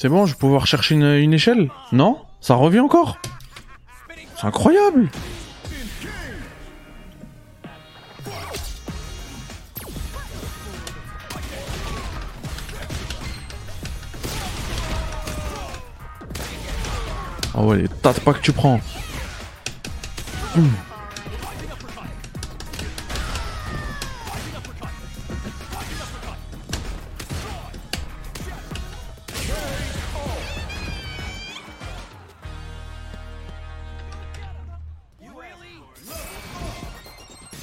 C'est 0.00 0.08
bon, 0.08 0.24
je 0.24 0.32
vais 0.32 0.38
pouvoir 0.38 0.66
chercher 0.66 0.94
une, 0.94 1.34
échelle 1.34 1.68
Non? 1.92 2.16
Ça 2.40 2.54
revient 2.54 2.80
encore? 2.80 3.18
C'est 4.34 4.46
incroyable 4.46 5.10
Ah 17.54 17.62
ouais, 17.62 17.82
les 17.82 17.88
tas 17.88 18.14
de 18.14 18.20
pas 18.20 18.32
que 18.32 18.40
tu 18.40 18.52
prends. 18.52 18.80
Hum. 20.56 20.70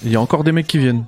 Il 0.07 0.13
y 0.13 0.15
a 0.15 0.21
encore 0.21 0.45
des 0.45 0.53
mecs 0.53 0.67
qui 0.67 0.77
viennent. 0.77 1.03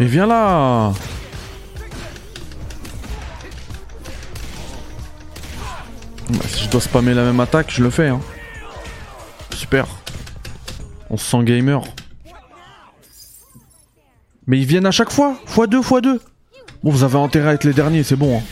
Mais 0.00 0.06
viens 0.06 0.26
là 0.26 0.92
Si 6.48 6.64
je 6.64 6.70
dois 6.70 6.80
spammer 6.80 7.12
la 7.12 7.24
même 7.24 7.38
attaque, 7.38 7.70
je 7.70 7.82
le 7.82 7.90
fais. 7.90 8.08
Hein. 8.08 8.20
Super. 9.54 9.86
On 11.10 11.18
se 11.18 11.26
sent 11.26 11.44
gamer. 11.44 11.82
Mais 14.46 14.58
ils 14.58 14.64
viennent 14.64 14.86
à 14.86 14.90
chaque 14.90 15.10
fois 15.10 15.36
Fois 15.44 15.66
deux, 15.66 15.82
fois 15.82 16.00
deux 16.00 16.18
Bon, 16.82 16.90
vous 16.90 17.04
avez 17.04 17.18
intérêt 17.18 17.50
à 17.50 17.52
être 17.52 17.64
les 17.64 17.74
derniers, 17.74 18.02
c'est 18.02 18.16
bon. 18.16 18.38
hein. 18.38 18.42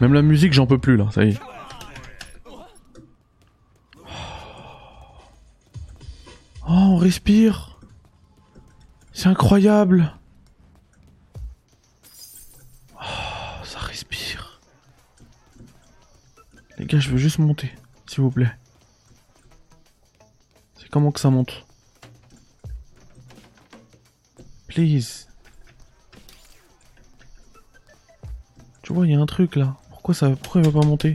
Même 0.00 0.12
la 0.12 0.22
musique, 0.22 0.52
j'en 0.52 0.66
peux 0.66 0.78
plus 0.78 0.96
là, 0.96 1.10
ça 1.12 1.24
y 1.24 1.30
est. 1.30 1.40
Oh, 6.66 6.72
on 6.72 6.96
respire. 6.96 7.78
C'est 9.12 9.28
incroyable. 9.28 10.12
Oh, 12.96 13.64
ça 13.64 13.78
respire. 13.78 14.60
Les 16.78 16.86
gars, 16.86 16.98
je 16.98 17.10
veux 17.10 17.18
juste 17.18 17.38
monter, 17.38 17.72
s'il 18.06 18.22
vous 18.22 18.30
plaît. 18.30 18.52
C'est 20.76 20.88
comment 20.88 21.12
que 21.12 21.20
ça 21.20 21.30
monte? 21.30 21.64
Please. 24.66 25.28
Tu 28.82 28.92
vois, 28.92 29.06
il 29.06 29.12
y 29.12 29.14
a 29.14 29.20
un 29.20 29.26
truc 29.26 29.56
là. 29.56 29.76
Pourquoi 30.04 30.28
ça 30.28 30.36
pourquoi 30.36 30.60
il 30.60 30.70
va 30.70 30.80
pas 30.82 30.86
monter 30.86 31.14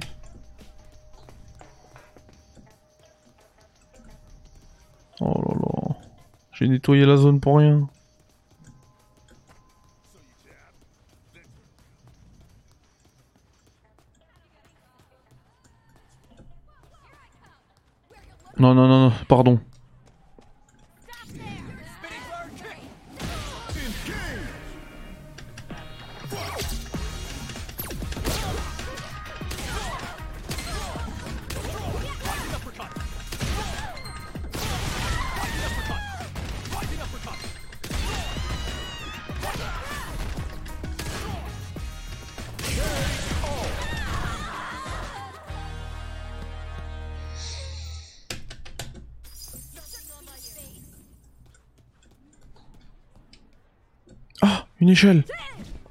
Oh 5.21 5.39
là 5.47 5.53
là. 5.61 5.95
J'ai 6.53 6.67
nettoyé 6.67 7.05
la 7.05 7.15
zone 7.15 7.39
pour 7.39 7.59
rien. 7.59 7.87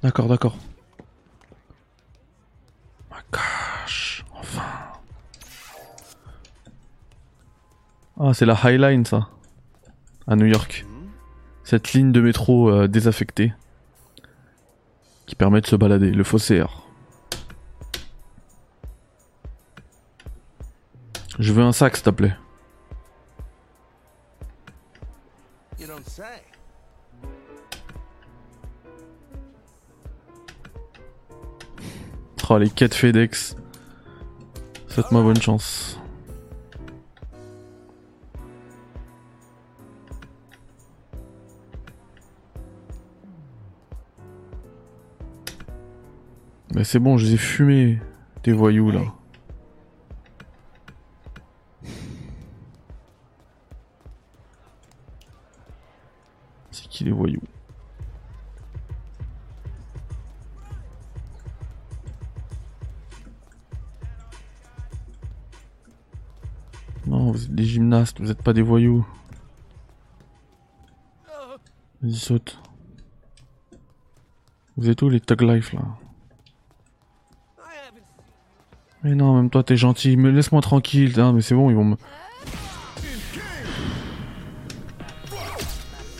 D'accord, 0.03 0.29
d'accord. 0.29 0.57
Ma 3.11 3.17
gosh, 3.33 4.25
enfin. 4.35 4.63
Ah, 8.21 8.35
c'est 8.35 8.45
la 8.45 8.59
High 8.65 8.81
Line, 8.81 9.07
ça. 9.07 9.29
À 10.27 10.37
New 10.37 10.47
York. 10.47 10.85
Cette 11.65 11.93
ligne 11.93 12.13
de 12.13 12.21
métro 12.21 12.71
euh, 12.71 12.89
désaffectée. 12.89 13.53
Qui 15.27 15.35
permet 15.35 15.61
de 15.61 15.67
se 15.67 15.77
balader. 15.77 16.11
Le 16.11 16.25
faussaire. 16.25 16.83
Je 21.39 21.53
veux 21.53 21.63
un 21.63 21.73
sac, 21.73 21.97
s'il 21.97 22.05
te 22.05 22.11
plaît. 22.11 22.35
Les 32.57 32.71
quêtes 32.71 32.95
FedEx. 32.95 33.57
Souhaite-moi 34.89 35.23
bonne 35.23 35.41
chance. 35.41 36.01
Mais 46.75 46.85
c'est 46.85 46.99
bon, 46.99 47.19
je 47.19 47.27
les 47.27 47.35
ai 47.35 47.37
fumés, 47.37 47.99
tes 48.43 48.53
voyous 48.53 48.91
là. 48.91 49.03
C'est 56.71 56.89
qui 56.89 57.05
les 57.05 57.13
voyous? 57.13 57.48
Vous 68.21 68.31
êtes 68.31 68.43
pas 68.43 68.53
des 68.53 68.63
voyous. 68.63 69.07
Vas-y, 72.03 72.15
saute. 72.15 72.61
Vous 74.77 74.89
êtes 74.89 75.03
où 75.03 75.09
les 75.09 75.21
Tug 75.21 75.43
Life 75.43 75.73
là? 75.73 75.81
Mais 79.03 79.15
non, 79.15 79.35
même 79.35 79.51
toi 79.51 79.63
t'es 79.63 79.77
gentil, 79.77 80.17
mais 80.17 80.31
laisse-moi 80.31 80.61
tranquille. 80.61 81.13
Mais 81.35 81.41
c'est 81.41 81.55
bon, 81.55 81.71
ils 81.71 81.77
vont 81.77 81.85
me. 81.85 81.97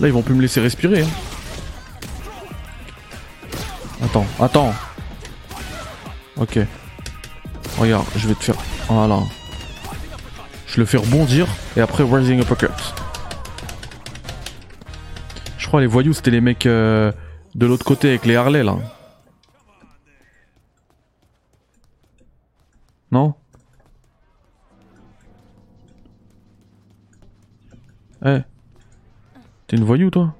Là, 0.01 0.07
ils 0.07 0.13
vont 0.13 0.23
plus 0.23 0.35
me 0.35 0.41
laisser 0.43 0.61
respirer. 0.61 1.03
hein. 1.03 1.09
Attends, 4.01 4.27
attends. 4.39 4.73
Ok. 6.37 6.61
Regarde, 7.79 8.07
je 8.15 8.29
vais 8.29 8.35
te 8.35 8.45
faire. 8.45 8.55
Voilà. 8.89 9.21
Je 10.69 10.81
le 10.81 10.87
fais 10.87 10.99
rebondir 10.99 11.49
et 11.77 11.81
après 11.81 12.05
Rising 12.05 12.41
Uppercut. 12.41 12.69
Je 15.57 15.67
crois 15.67 15.81
les 15.81 15.87
voyous 15.87 16.13
c'était 16.13 16.31
les 16.31 16.41
mecs 16.41 16.67
euh, 16.67 17.11
de 17.55 17.67
l'autre 17.67 17.85
côté 17.85 18.09
avec 18.09 18.27
les 18.27 18.37
Harley 18.37 18.63
là. 18.63 18.77
Non? 23.11 23.35
Eh 28.25 28.41
T'es 29.67 29.77
une 29.77 29.85
voyou 29.85 30.11
toi? 30.11 30.35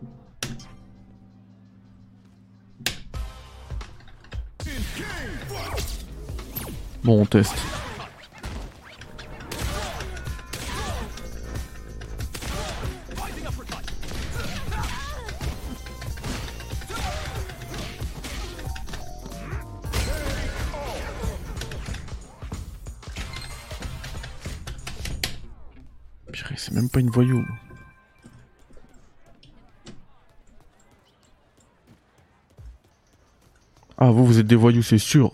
Bon 7.03 7.23
on 7.23 7.27
teste. 7.27 7.57
C'est 26.57 26.73
même 26.73 26.89
pas 26.89 27.01
une 27.01 27.11
voyou. 27.11 27.45
Ah, 33.99 34.11
vous, 34.11 34.25
vous 34.25 34.39
êtes 34.39 34.47
des 34.47 34.57
voyous, 34.57 34.83
c'est 34.83 34.99
sûr. 34.99 35.33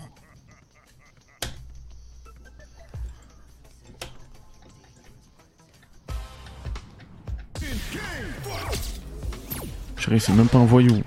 Chérie, 9.99 10.21
c'est 10.21 10.33
même 10.33 10.49
pas 10.49 10.59
un 10.59 10.65
voyou. 10.65 11.03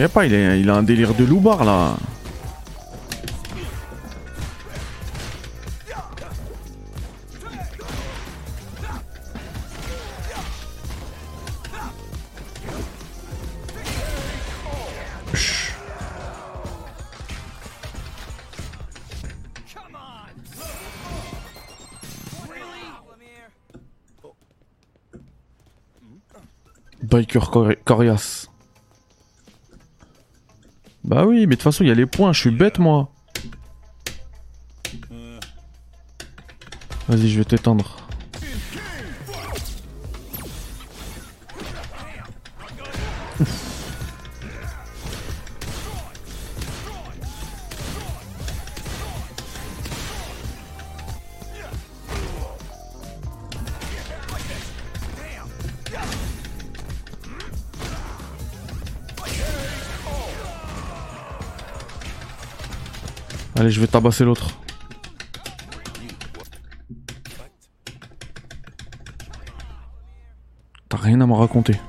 Sais 0.00 0.08
pas, 0.08 0.24
il, 0.24 0.32
est, 0.32 0.60
il 0.60 0.70
a 0.70 0.76
un 0.76 0.82
délire 0.82 1.14
de 1.14 1.24
loupard 1.24 1.64
là. 1.64 1.94
Biker 27.02 27.50
cori- 27.50 27.76
coriace. 27.84 28.46
Bah 31.02 31.26
mais 31.46 31.56
de 31.56 31.60
toute 31.60 31.62
façon, 31.62 31.84
il 31.84 31.88
y 31.88 31.90
a 31.90 31.94
les 31.94 32.06
points, 32.06 32.32
je 32.32 32.40
suis 32.40 32.50
bête 32.50 32.78
moi. 32.78 33.12
Vas-y, 37.08 37.28
je 37.28 37.38
vais 37.38 37.44
t'éteindre. 37.44 37.99
Je 63.80 63.86
vais 63.86 63.92
tabasser 63.92 64.26
l'autre. 64.26 64.50
T'as 70.90 70.98
rien 70.98 71.18
à 71.22 71.26
me 71.26 71.32
raconter. 71.32 71.80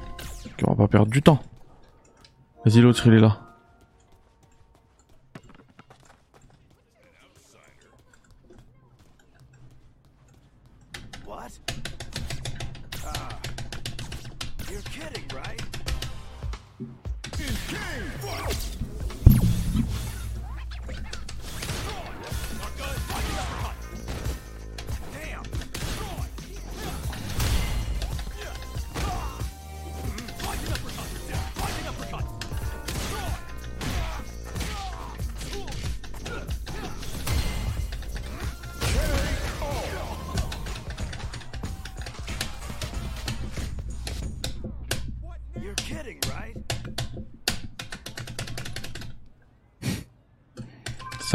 On 0.65 0.71
va 0.71 0.77
pas 0.77 0.87
perdre 0.87 1.11
du 1.11 1.21
temps. 1.21 1.43
Vas-y, 2.63 2.79
l'autre, 2.79 3.05
il 3.07 3.15
est 3.15 3.19
là. 3.19 3.50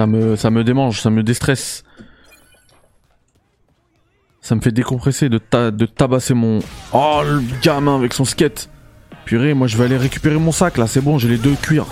Ça 0.06 0.12
me, 0.12 0.36
ça 0.36 0.50
me 0.50 0.62
démange, 0.62 1.00
ça 1.00 1.10
me 1.10 1.24
déstresse. 1.24 1.82
Ça 4.40 4.54
me 4.54 4.60
fait 4.60 4.70
décompresser 4.70 5.28
de, 5.28 5.38
ta- 5.38 5.72
de 5.72 5.84
tabasser 5.84 6.32
mon... 6.32 6.60
Oh, 6.92 7.22
le 7.24 7.42
gamin 7.60 7.96
avec 7.96 8.14
son 8.14 8.24
skate. 8.24 8.70
Purée, 9.24 9.52
moi 9.52 9.66
je 9.66 9.76
vais 9.76 9.86
aller 9.86 9.96
récupérer 9.96 10.36
mon 10.38 10.52
sac 10.52 10.76
là, 10.78 10.86
c'est 10.86 11.00
bon, 11.00 11.18
j'ai 11.18 11.26
les 11.26 11.38
deux 11.38 11.56
cuirs. 11.56 11.88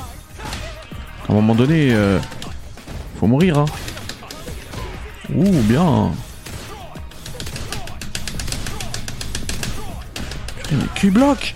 À 1.29 1.33
un 1.33 1.35
moment 1.35 1.57
donné, 1.57 1.93
euh, 1.93 2.21
faut 3.19 3.27
mourir, 3.27 3.59
hein. 3.59 3.65
Ouh, 5.35 5.51
bien. 5.63 6.13
Putain, 10.63 10.77
mais 10.77 11.01
qui 11.01 11.11
bloque 11.11 11.55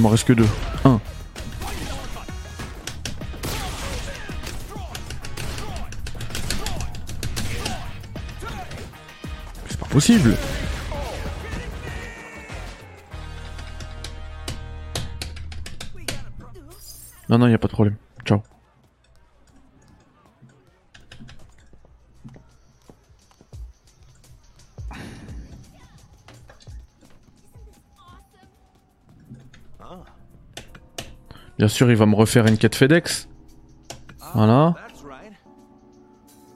il 0.00 0.02
m'en 0.02 0.08
reste 0.08 0.26
que 0.26 0.32
deux. 0.32 0.48
Un. 0.86 0.98
C'est 9.68 9.78
pas 9.78 9.86
possible. 9.88 10.34
Non, 17.28 17.36
non, 17.36 17.46
y 17.46 17.52
a 17.52 17.58
pas 17.58 17.68
de 17.68 17.72
problème. 17.72 17.96
Ciao. 18.24 18.42
Bien 31.60 31.68
sûr, 31.68 31.90
il 31.90 31.96
va 31.98 32.06
me 32.06 32.14
refaire 32.14 32.46
une 32.46 32.56
quête 32.56 32.74
FedEx. 32.74 33.28
Voilà. 34.34 34.76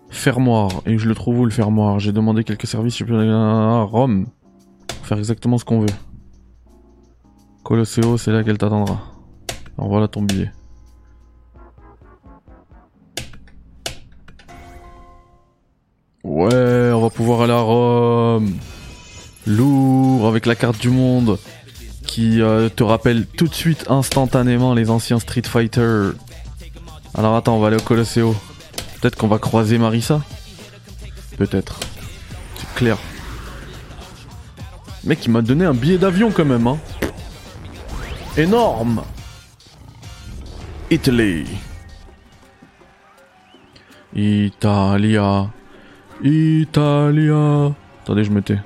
Fermoir. 0.08 0.80
Et 0.86 0.96
je 0.96 1.06
le 1.06 1.14
trouve 1.14 1.40
où 1.40 1.44
le 1.44 1.50
fermoir? 1.50 1.98
J'ai 1.98 2.10
demandé 2.10 2.42
quelques 2.42 2.66
services 2.66 3.02
à 3.02 3.82
Rome. 3.82 4.28
Pour 4.86 5.06
faire 5.06 5.18
exactement 5.18 5.58
ce 5.58 5.66
qu'on 5.66 5.80
veut. 5.80 5.94
Colosseo, 7.64 8.16
c'est 8.16 8.32
là 8.32 8.42
qu'elle 8.42 8.56
t'attendra. 8.56 8.98
Alors 9.76 9.90
voilà 9.90 10.08
ton 10.08 10.22
billet. 10.22 10.50
Ouais, 16.22 16.92
on 16.94 17.02
va 17.02 17.10
pouvoir 17.10 17.42
aller 17.42 17.52
à 17.52 17.60
Rome. 17.60 18.54
Lourd, 19.46 20.26
avec 20.26 20.46
la 20.46 20.54
carte 20.54 20.80
du 20.80 20.88
monde 20.88 21.38
qui 22.14 22.40
euh, 22.40 22.68
te 22.68 22.84
rappelle 22.84 23.26
tout 23.26 23.48
de 23.48 23.54
suite 23.54 23.86
instantanément 23.90 24.72
les 24.72 24.88
anciens 24.88 25.18
Street 25.18 25.42
Fighter. 25.44 26.10
Alors 27.12 27.34
attends, 27.34 27.56
on 27.56 27.58
va 27.58 27.66
aller 27.66 27.76
au 27.76 27.80
Colosseo. 27.80 28.36
Peut-être 29.00 29.16
qu'on 29.16 29.26
va 29.26 29.40
croiser 29.40 29.78
Marissa 29.78 30.22
Peut-être. 31.38 31.80
C'est 32.54 32.72
clair. 32.76 32.98
Mec, 35.02 35.26
il 35.26 35.32
m'a 35.32 35.42
donné 35.42 35.64
un 35.64 35.74
billet 35.74 35.98
d'avion 35.98 36.30
quand 36.30 36.44
même, 36.44 36.68
hein. 36.68 36.78
Énorme 38.36 39.02
Italy. 40.92 41.46
Italia. 44.14 45.50
Italia. 46.22 47.72
Attendez, 48.04 48.22
je 48.22 48.30
me 48.30 48.40
tais. 48.40 48.60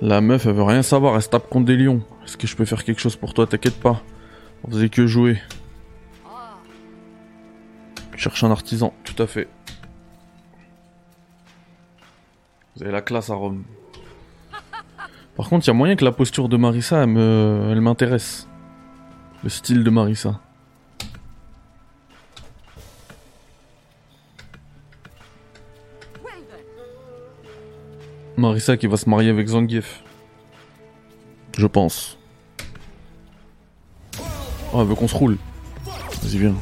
La 0.00 0.20
meuf, 0.20 0.46
elle 0.46 0.52
veut 0.54 0.62
rien 0.62 0.82
savoir, 0.82 1.16
elle 1.16 1.22
se 1.22 1.28
tape 1.28 1.48
contre 1.48 1.66
des 1.66 1.76
lions. 1.76 2.02
Est-ce 2.24 2.36
que 2.36 2.46
je 2.46 2.54
peux 2.56 2.64
faire 2.64 2.84
quelque 2.84 3.00
chose 3.00 3.16
pour 3.16 3.34
toi? 3.34 3.46
T'inquiète 3.46 3.80
pas. 3.80 4.02
On 4.64 4.70
faisait 4.70 4.88
que 4.88 5.06
jouer. 5.06 5.40
Cherche 8.16 8.42
un 8.42 8.50
artisan, 8.50 8.92
tout 9.04 9.20
à 9.22 9.26
fait. 9.28 9.48
Vous 12.76 12.82
avez 12.82 12.92
la 12.92 13.00
classe 13.02 13.30
à 13.30 13.34
Rome. 13.34 13.64
Par 15.36 15.48
contre, 15.48 15.66
il 15.66 15.68
y 15.68 15.70
a 15.70 15.74
moyen 15.74 15.94
que 15.94 16.04
la 16.04 16.10
posture 16.12 16.48
de 16.48 16.56
Marissa, 16.56 17.02
elle 17.02 17.10
me- 17.10 17.68
elle 17.70 17.80
m'intéresse. 17.80 18.48
Le 19.44 19.48
style 19.48 19.84
de 19.84 19.90
Marissa. 19.90 20.40
Marissa 28.38 28.76
qui 28.76 28.86
va 28.86 28.96
se 28.96 29.10
marier 29.10 29.30
avec 29.30 29.48
Zangief. 29.48 30.04
Je 31.56 31.66
pense. 31.66 32.16
Oh, 34.72 34.80
elle 34.80 34.86
veut 34.86 34.94
qu'on 34.94 35.08
se 35.08 35.16
roule. 35.16 35.36
Vas-y, 35.84 36.38
viens. 36.38 36.54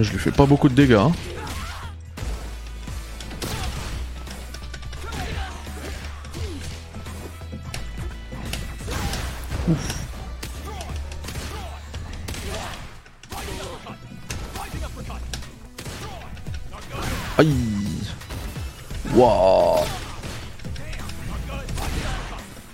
Je 0.00 0.10
lui 0.10 0.18
fais 0.18 0.30
pas 0.30 0.46
beaucoup 0.46 0.68
de 0.70 0.74
dégâts. 0.74 0.92
hein. 0.94 1.12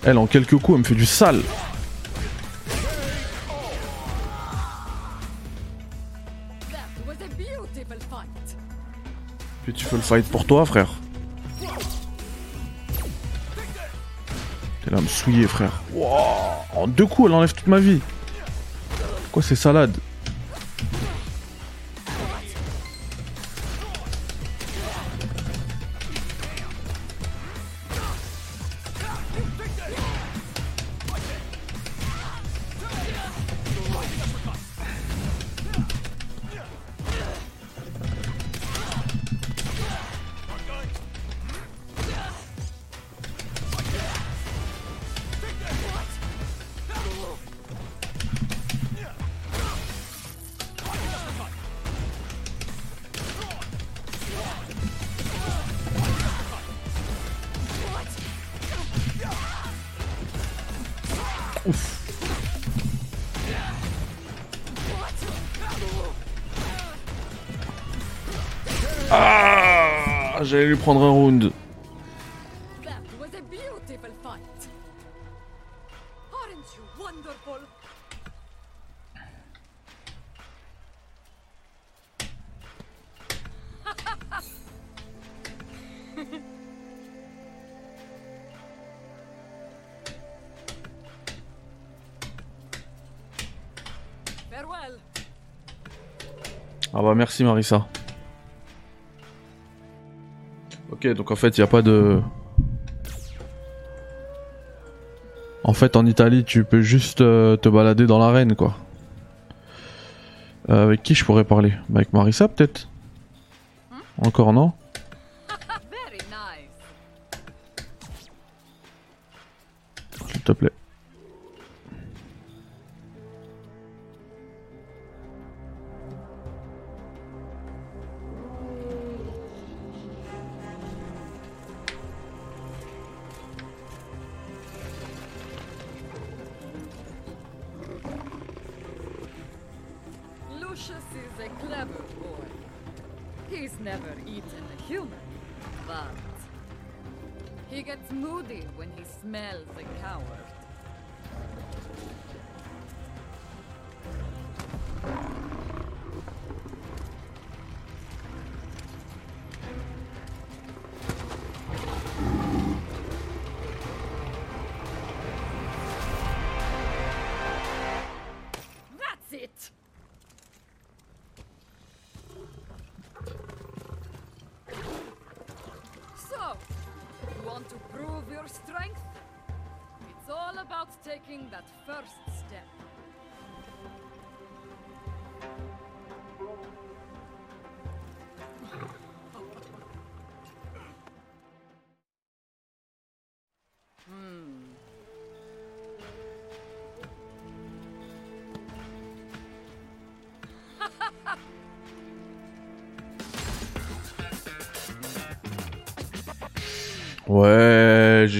Elle, 0.08 0.16
en 0.16 0.26
quelques 0.26 0.56
coups, 0.56 0.70
elle 0.70 0.78
me 0.78 0.84
fait 0.84 0.94
du 0.94 1.04
sale. 1.04 1.42
was 7.06 7.12
a 7.22 7.28
beautiful 9.66 10.00
fight. 10.00 10.24
Pour 10.30 10.46
toi, 10.46 10.64
frère. 10.64 10.88
T'es 14.82 14.90
là 14.90 14.96
à 14.96 15.00
me 15.02 15.06
souiller, 15.06 15.46
frère. 15.46 15.82
Wouah 15.92 16.64
En 16.74 16.86
deux 16.86 17.04
coups, 17.04 17.28
elle 17.28 17.34
enlève 17.34 17.52
toute 17.52 17.66
ma 17.66 17.78
vie. 17.78 18.00
Quoi, 19.30 19.42
ces 19.42 19.56
salades 19.56 19.94
merci 97.38 97.44
Marissa. 97.44 97.86
Ok, 100.90 101.06
donc 101.14 101.30
en 101.30 101.36
fait, 101.36 101.56
il 101.56 101.60
n'y 101.60 101.64
a 101.64 101.68
pas 101.68 101.82
de... 101.82 102.20
En 105.64 105.72
fait, 105.72 105.96
en 105.96 106.06
Italie, 106.06 106.44
tu 106.44 106.64
peux 106.64 106.80
juste 106.80 107.20
euh, 107.20 107.56
te 107.56 107.68
balader 107.68 108.06
dans 108.06 108.18
l'arène, 108.18 108.54
quoi. 108.56 108.76
Euh, 110.70 110.84
avec 110.84 111.02
qui 111.02 111.14
je 111.14 111.24
pourrais 111.24 111.44
parler? 111.44 111.72
Bah, 111.88 112.00
Avec 112.00 112.12
Marissa, 112.12 112.48
peut-être 112.48 112.88
Encore 114.18 114.52
non? 114.52 114.72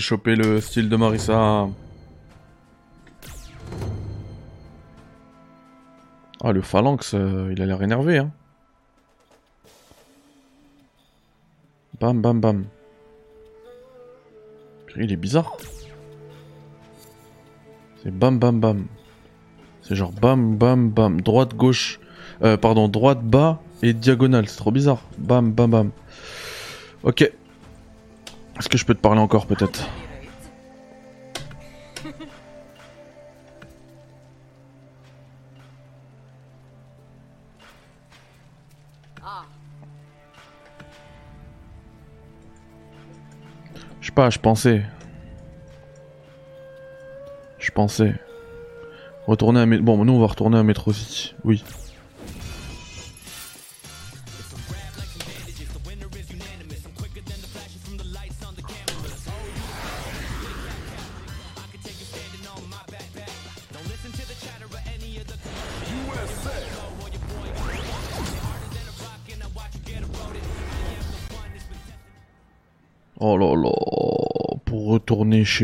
Chopé 0.09 0.37
le 0.37 0.59
style 0.63 0.89
de 0.89 0.97
Marissa. 0.97 1.69
Ah, 6.43 6.53
le 6.53 6.63
phalanx, 6.63 7.13
euh, 7.13 7.53
il 7.53 7.61
a 7.61 7.67
l'air 7.67 7.83
énervé, 7.83 8.17
hein. 8.17 8.31
Bam, 12.01 12.23
bam, 12.23 12.41
bam. 12.41 12.65
Il 14.97 15.13
est 15.13 15.17
bizarre. 15.17 15.59
C'est 18.03 18.11
bam, 18.11 18.39
bam, 18.39 18.61
bam. 18.61 18.87
C'est 19.83 19.95
genre 19.95 20.13
bam, 20.13 20.57
bam, 20.57 20.89
bam. 20.89 21.21
Droite, 21.21 21.55
gauche. 21.55 22.01
Euh, 22.43 22.57
pardon, 22.57 22.89
droite, 22.89 23.23
bas 23.23 23.61
et 23.83 23.93
diagonale. 23.93 24.49
C'est 24.49 24.57
trop 24.57 24.73
bizarre. 24.73 25.03
Bam, 25.19 25.53
bam, 25.53 25.71
bam. 25.71 25.91
Ok. 27.03 27.31
Est-ce 28.59 28.69
que 28.69 28.77
je 28.77 28.85
peux 28.85 28.95
te 28.95 29.01
parler 29.01 29.21
encore, 29.21 29.47
peut-être 29.47 29.89
Je 44.01 44.07
sais 44.07 44.13
pas, 44.13 44.31
je 44.31 44.39
pensais. 44.39 44.83
Je 47.59 47.71
pensais. 47.71 48.15
Retourner 49.27 49.61
à. 49.61 49.67
Bon, 49.67 50.05
nous 50.05 50.15
on 50.15 50.21
va 50.21 50.27
retourner 50.27 50.59
à 50.59 50.63
Metro 50.63 50.93
City. 50.93 51.35
Oui. 51.45 51.63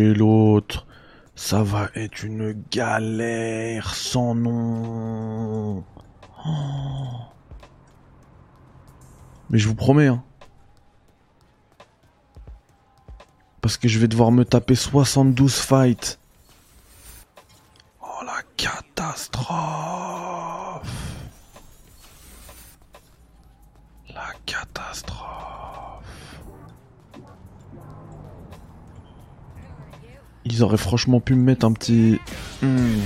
L'autre, 0.01 0.86
ça 1.34 1.62
va 1.62 1.90
être 1.95 2.22
une 2.22 2.53
galère 2.70 3.95
sans 3.95 4.34
nom. 4.34 5.84
Oh. 6.47 6.51
Mais 9.51 9.59
je 9.59 9.68
vous 9.68 9.74
promets, 9.74 10.09
hein. 10.09 10.22
Parce 13.61 13.76
que 13.76 13.88
je 13.88 13.99
vais 13.99 14.09
devoir 14.09 14.30
me 14.30 14.45
taper 14.45 14.74
72 14.74 15.55
fights. 15.55 16.18
Franchement 30.95 31.18
pu 31.18 31.34
me 31.34 31.42
mettre 31.42 31.66
un 31.66 31.72
petit... 31.72 32.20
Hmm. 32.62 33.01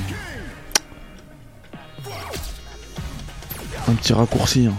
Un 3.89 3.95
petit 3.95 4.12
raccourci. 4.12 4.66
hein. 4.66 4.74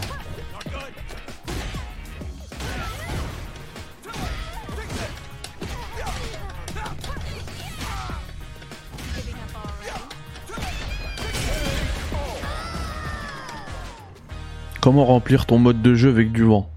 Comment 14.82 15.06
remplir 15.06 15.48
ton 15.48 15.58
mode 15.58 15.82
de 15.82 15.96
jeu 15.96 16.10
avec 16.10 16.32
du 16.32 16.44
vent? 16.44 16.70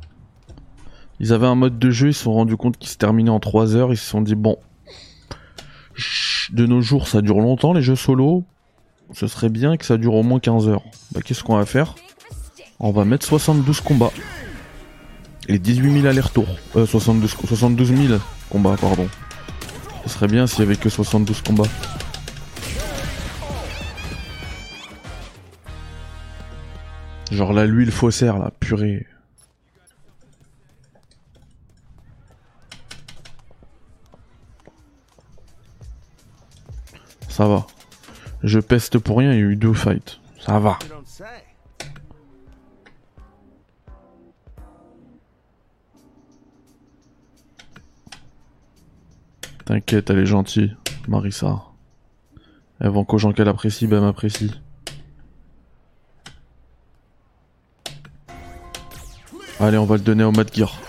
Ils 1.21 1.35
avaient 1.35 1.47
un 1.47 1.55
mode 1.55 1.79
de 1.79 1.91
jeu, 1.91 2.09
ils 2.09 2.15
se 2.15 2.23
sont 2.23 2.33
rendus 2.33 2.57
compte 2.57 2.79
qu'il 2.79 2.89
se 2.89 2.97
terminait 2.97 3.29
en 3.29 3.39
3 3.39 3.77
heures, 3.77 3.93
ils 3.93 3.99
se 3.99 4.09
sont 4.09 4.23
dit 4.23 4.35
bon, 4.35 4.57
de 6.53 6.67
nos 6.67 6.81
jours 6.81 7.09
ça 7.09 7.23
dure 7.23 7.41
longtemps 7.41 7.73
les 7.73 7.83
jeux 7.83 7.97
solo, 7.97 8.45
ce 9.13 9.27
serait 9.27 9.49
bien 9.49 9.77
que 9.77 9.85
ça 9.85 9.97
dure 9.97 10.15
au 10.15 10.23
moins 10.23 10.41
15 10.41 10.69
heures. 10.69 10.85
Bah 11.13 11.21
qu'est-ce 11.25 11.43
qu'on 11.43 11.57
va 11.57 11.67
faire? 11.67 11.95
On 12.79 12.91
va 12.91 13.05
mettre 13.05 13.27
72 13.27 13.81
combats. 13.81 14.13
Et 15.49 15.59
18 15.59 15.93
000 16.01 16.07
allers-retours. 16.07 16.49
Euh, 16.77 16.87
72, 16.87 17.37
72 17.47 17.95
000 17.95 18.21
combats, 18.49 18.77
pardon. 18.81 19.09
Ce 20.05 20.11
serait 20.11 20.29
bien 20.29 20.47
s'il 20.47 20.61
y 20.61 20.63
avait 20.63 20.77
que 20.77 20.89
72 20.89 21.43
combats. 21.43 21.65
Genre 27.31 27.53
là, 27.53 27.67
l'huile 27.67 27.91
faussaire, 27.91 28.39
là, 28.39 28.51
purée. 28.61 29.07
Ça 37.43 37.49
va. 37.49 37.67
Je 38.45 38.61
peste 38.61 38.99
pour 38.99 39.19
rien, 39.19 39.33
il 39.33 39.41
y 39.41 39.43
a 39.43 39.47
eu 39.47 39.57
deux 39.57 39.73
fights. 39.73 40.21
Ça 40.39 40.61
va. 40.61 40.79
T'inquiète, 49.65 50.11
elle 50.11 50.21
est 50.21 50.27
gentille, 50.27 50.77
Marissa. 51.09 51.65
Avant 52.79 53.05
qu'aux 53.05 53.19
gens 53.19 53.33
qu'elle 53.33 53.49
apprécie, 53.49 53.89
ben 53.89 53.97
elle 53.97 54.05
m'apprécie. 54.05 54.53
Allez, 59.59 59.79
on 59.79 59.85
va 59.85 59.97
le 59.97 60.03
donner 60.03 60.23
au 60.23 60.31
Mad 60.31 60.49
Gear. 60.55 60.81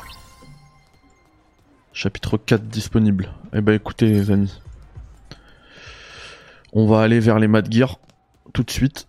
Chapitre 1.93 2.37
4 2.37 2.67
disponible. 2.67 3.33
Eh 3.53 3.61
ben 3.61 3.73
écoutez 3.73 4.07
les 4.07 4.29
amis. 4.29 4.62
On 6.73 6.87
va 6.87 7.01
aller 7.01 7.19
vers 7.19 7.39
les 7.39 7.47
Mad 7.47 7.71
Gear 7.71 7.99
tout 8.51 8.63
de 8.63 8.71
suite. 8.71 9.07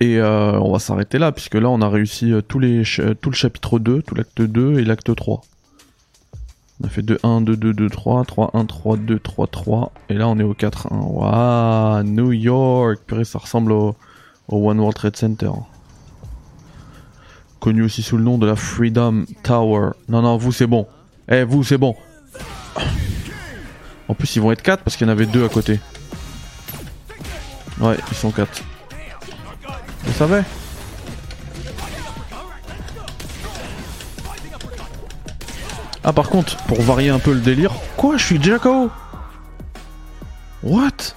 Et 0.00 0.18
euh, 0.18 0.58
on 0.60 0.72
va 0.72 0.78
s'arrêter 0.78 1.18
là, 1.18 1.32
puisque 1.32 1.54
là 1.54 1.68
on 1.68 1.80
a 1.82 1.88
réussi 1.88 2.32
euh, 2.32 2.40
tous 2.40 2.58
les 2.60 2.82
euh, 3.00 3.14
tout 3.14 3.30
le 3.30 3.34
chapitre 3.34 3.78
2, 3.78 4.02
tout 4.02 4.14
l'acte 4.14 4.40
2 4.40 4.78
et 4.78 4.84
l'acte 4.84 5.14
3. 5.14 5.42
On 6.80 6.86
a 6.86 6.88
fait 6.88 7.02
2, 7.02 7.18
1, 7.22 7.40
2, 7.40 7.56
2, 7.56 7.72
2, 7.74 7.90
3, 7.90 8.24
3, 8.24 8.50
1, 8.54 8.64
3, 8.64 8.96
2, 8.96 9.18
3, 9.18 9.46
3. 9.48 9.92
Et 10.08 10.14
là 10.14 10.28
on 10.28 10.38
est 10.38 10.44
au 10.44 10.54
4, 10.54 10.92
1. 10.92 10.96
Waouh, 10.96 12.02
New 12.04 12.32
York 12.32 13.00
Purée, 13.06 13.24
ça 13.24 13.40
ressemble 13.40 13.72
au, 13.72 13.96
au 14.46 14.70
One 14.70 14.78
World 14.78 14.96
Trade 14.96 15.16
Center. 15.16 15.50
Connu 17.60 17.82
aussi 17.82 18.02
sous 18.02 18.16
le 18.16 18.22
nom 18.22 18.38
de 18.38 18.46
la 18.46 18.54
Freedom 18.54 19.24
Tower. 19.42 19.90
Non, 20.08 20.22
non, 20.22 20.36
vous 20.36 20.52
c'est 20.52 20.68
bon. 20.68 20.86
Eh, 21.28 21.42
vous 21.42 21.64
c'est 21.64 21.78
bon. 21.78 21.96
En 24.06 24.14
plus, 24.14 24.36
ils 24.36 24.42
vont 24.42 24.52
être 24.52 24.62
4 24.62 24.84
parce 24.84 24.96
qu'il 24.96 25.06
y 25.06 25.10
en 25.10 25.12
avait 25.12 25.26
2 25.26 25.44
à 25.44 25.48
côté. 25.48 25.80
Ouais, 27.80 27.96
ils 28.10 28.16
sont 28.16 28.30
4. 28.30 28.62
Vous 30.04 30.12
savez 30.12 30.42
Ah, 36.04 36.12
par 36.12 36.28
contre, 36.30 36.56
pour 36.64 36.80
varier 36.80 37.10
un 37.10 37.18
peu 37.18 37.32
le 37.32 37.40
délire. 37.40 37.72
Quoi 37.96 38.16
Je 38.16 38.24
suis 38.24 38.38
déjà 38.38 38.58
KO 38.58 38.90
What? 40.62 41.14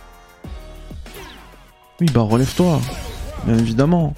Oui, 1.99 2.07
bah 2.13 2.21
relève-toi. 2.21 2.79
Bien 3.45 3.57
évidemment. 3.57 4.13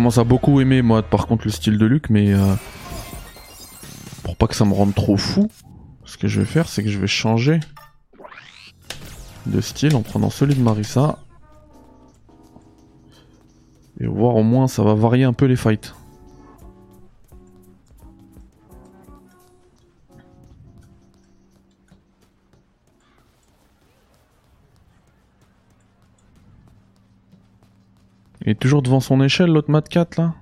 Commence 0.00 0.16
à 0.16 0.24
beaucoup 0.24 0.62
aimer 0.62 0.80
moi 0.80 1.02
par 1.02 1.26
contre 1.26 1.44
le 1.44 1.50
style 1.50 1.76
de 1.76 1.84
Luc, 1.84 2.08
mais 2.08 2.32
euh, 2.32 2.54
pour 4.22 4.34
pas 4.34 4.46
que 4.46 4.54
ça 4.54 4.64
me 4.64 4.72
rende 4.72 4.94
trop 4.94 5.18
fou, 5.18 5.50
ce 6.06 6.16
que 6.16 6.26
je 6.26 6.40
vais 6.40 6.46
faire 6.46 6.70
c'est 6.70 6.82
que 6.82 6.88
je 6.88 6.98
vais 6.98 7.06
changer 7.06 7.60
de 9.44 9.60
style 9.60 9.94
en 9.94 10.00
prenant 10.00 10.30
celui 10.30 10.54
de 10.54 10.62
Marissa. 10.62 11.18
Et 14.00 14.06
voir 14.06 14.36
au 14.36 14.42
moins 14.42 14.68
ça 14.68 14.82
va 14.82 14.94
varier 14.94 15.24
un 15.24 15.34
peu 15.34 15.44
les 15.44 15.56
fights. 15.56 15.94
Il 28.42 28.50
est 28.50 28.54
toujours 28.60 28.82
devant 28.82 29.00
son 29.00 29.22
échelle, 29.22 29.50
l'autre 29.50 29.70
Mat 29.70 29.88
4 29.88 30.16
là? 30.18 30.34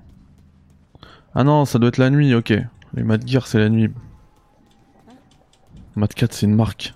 Ah 1.34 1.44
non, 1.44 1.64
ça 1.64 1.78
doit 1.78 1.88
être 1.88 1.98
la 1.98 2.10
nuit, 2.10 2.34
ok. 2.34 2.52
Les 2.94 3.02
Mat 3.02 3.26
Gear, 3.26 3.46
c'est 3.46 3.58
la 3.58 3.68
nuit. 3.68 3.90
Mat 5.96 6.12
4, 6.12 6.32
c'est 6.32 6.46
une 6.46 6.54
marque 6.54 6.94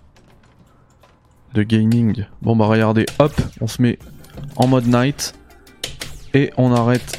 de 1.54 1.62
gaming. 1.62 2.24
Bon, 2.40 2.56
bah 2.56 2.66
regardez, 2.66 3.04
hop, 3.18 3.32
on 3.60 3.66
se 3.66 3.82
met 3.82 3.98
en 4.56 4.66
mode 4.66 4.86
night 4.86 5.34
et 6.34 6.50
on 6.56 6.72
arrête 6.72 7.18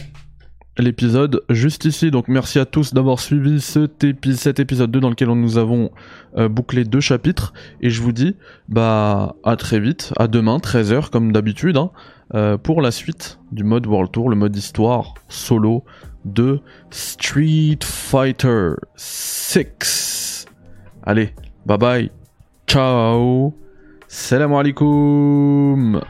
l'épisode 0.77 1.43
juste 1.49 1.85
ici. 1.85 2.09
Donc 2.09 2.27
merci 2.29 2.57
à 2.57 2.65
tous 2.65 2.93
d'avoir 2.95 3.19
suivi 3.19 3.61
cet, 3.61 4.03
épi- 4.03 4.35
cet 4.35 4.59
épisode 4.59 4.89
2 4.89 4.99
dans 5.01 5.09
lequel 5.09 5.27
nous 5.29 5.57
avons 5.59 5.91
euh, 6.37 6.49
bouclé 6.49 6.83
deux 6.83 6.99
chapitres. 7.01 7.53
Et 7.81 7.89
je 7.91 8.01
vous 8.01 8.11
dis, 8.11 8.35
bah 8.69 9.35
à 9.43 9.55
très 9.55 9.79
vite, 9.79 10.13
à 10.17 10.27
demain, 10.27 10.57
13h 10.57 11.09
comme 11.09 11.31
d'habitude. 11.31 11.77
hein 11.77 11.91
euh, 12.33 12.57
pour 12.57 12.81
la 12.81 12.91
suite 12.91 13.39
du 13.51 13.63
mode 13.63 13.85
World 13.85 14.11
Tour, 14.11 14.29
le 14.29 14.35
mode 14.35 14.55
histoire 14.55 15.13
solo 15.29 15.83
de 16.25 16.61
Street 16.89 17.79
Fighter 17.83 18.71
6. 18.95 20.45
Allez, 21.03 21.33
bye 21.65 21.77
bye, 21.77 22.11
ciao, 22.67 23.53
salam 24.07 24.53
alaikum. 24.53 26.01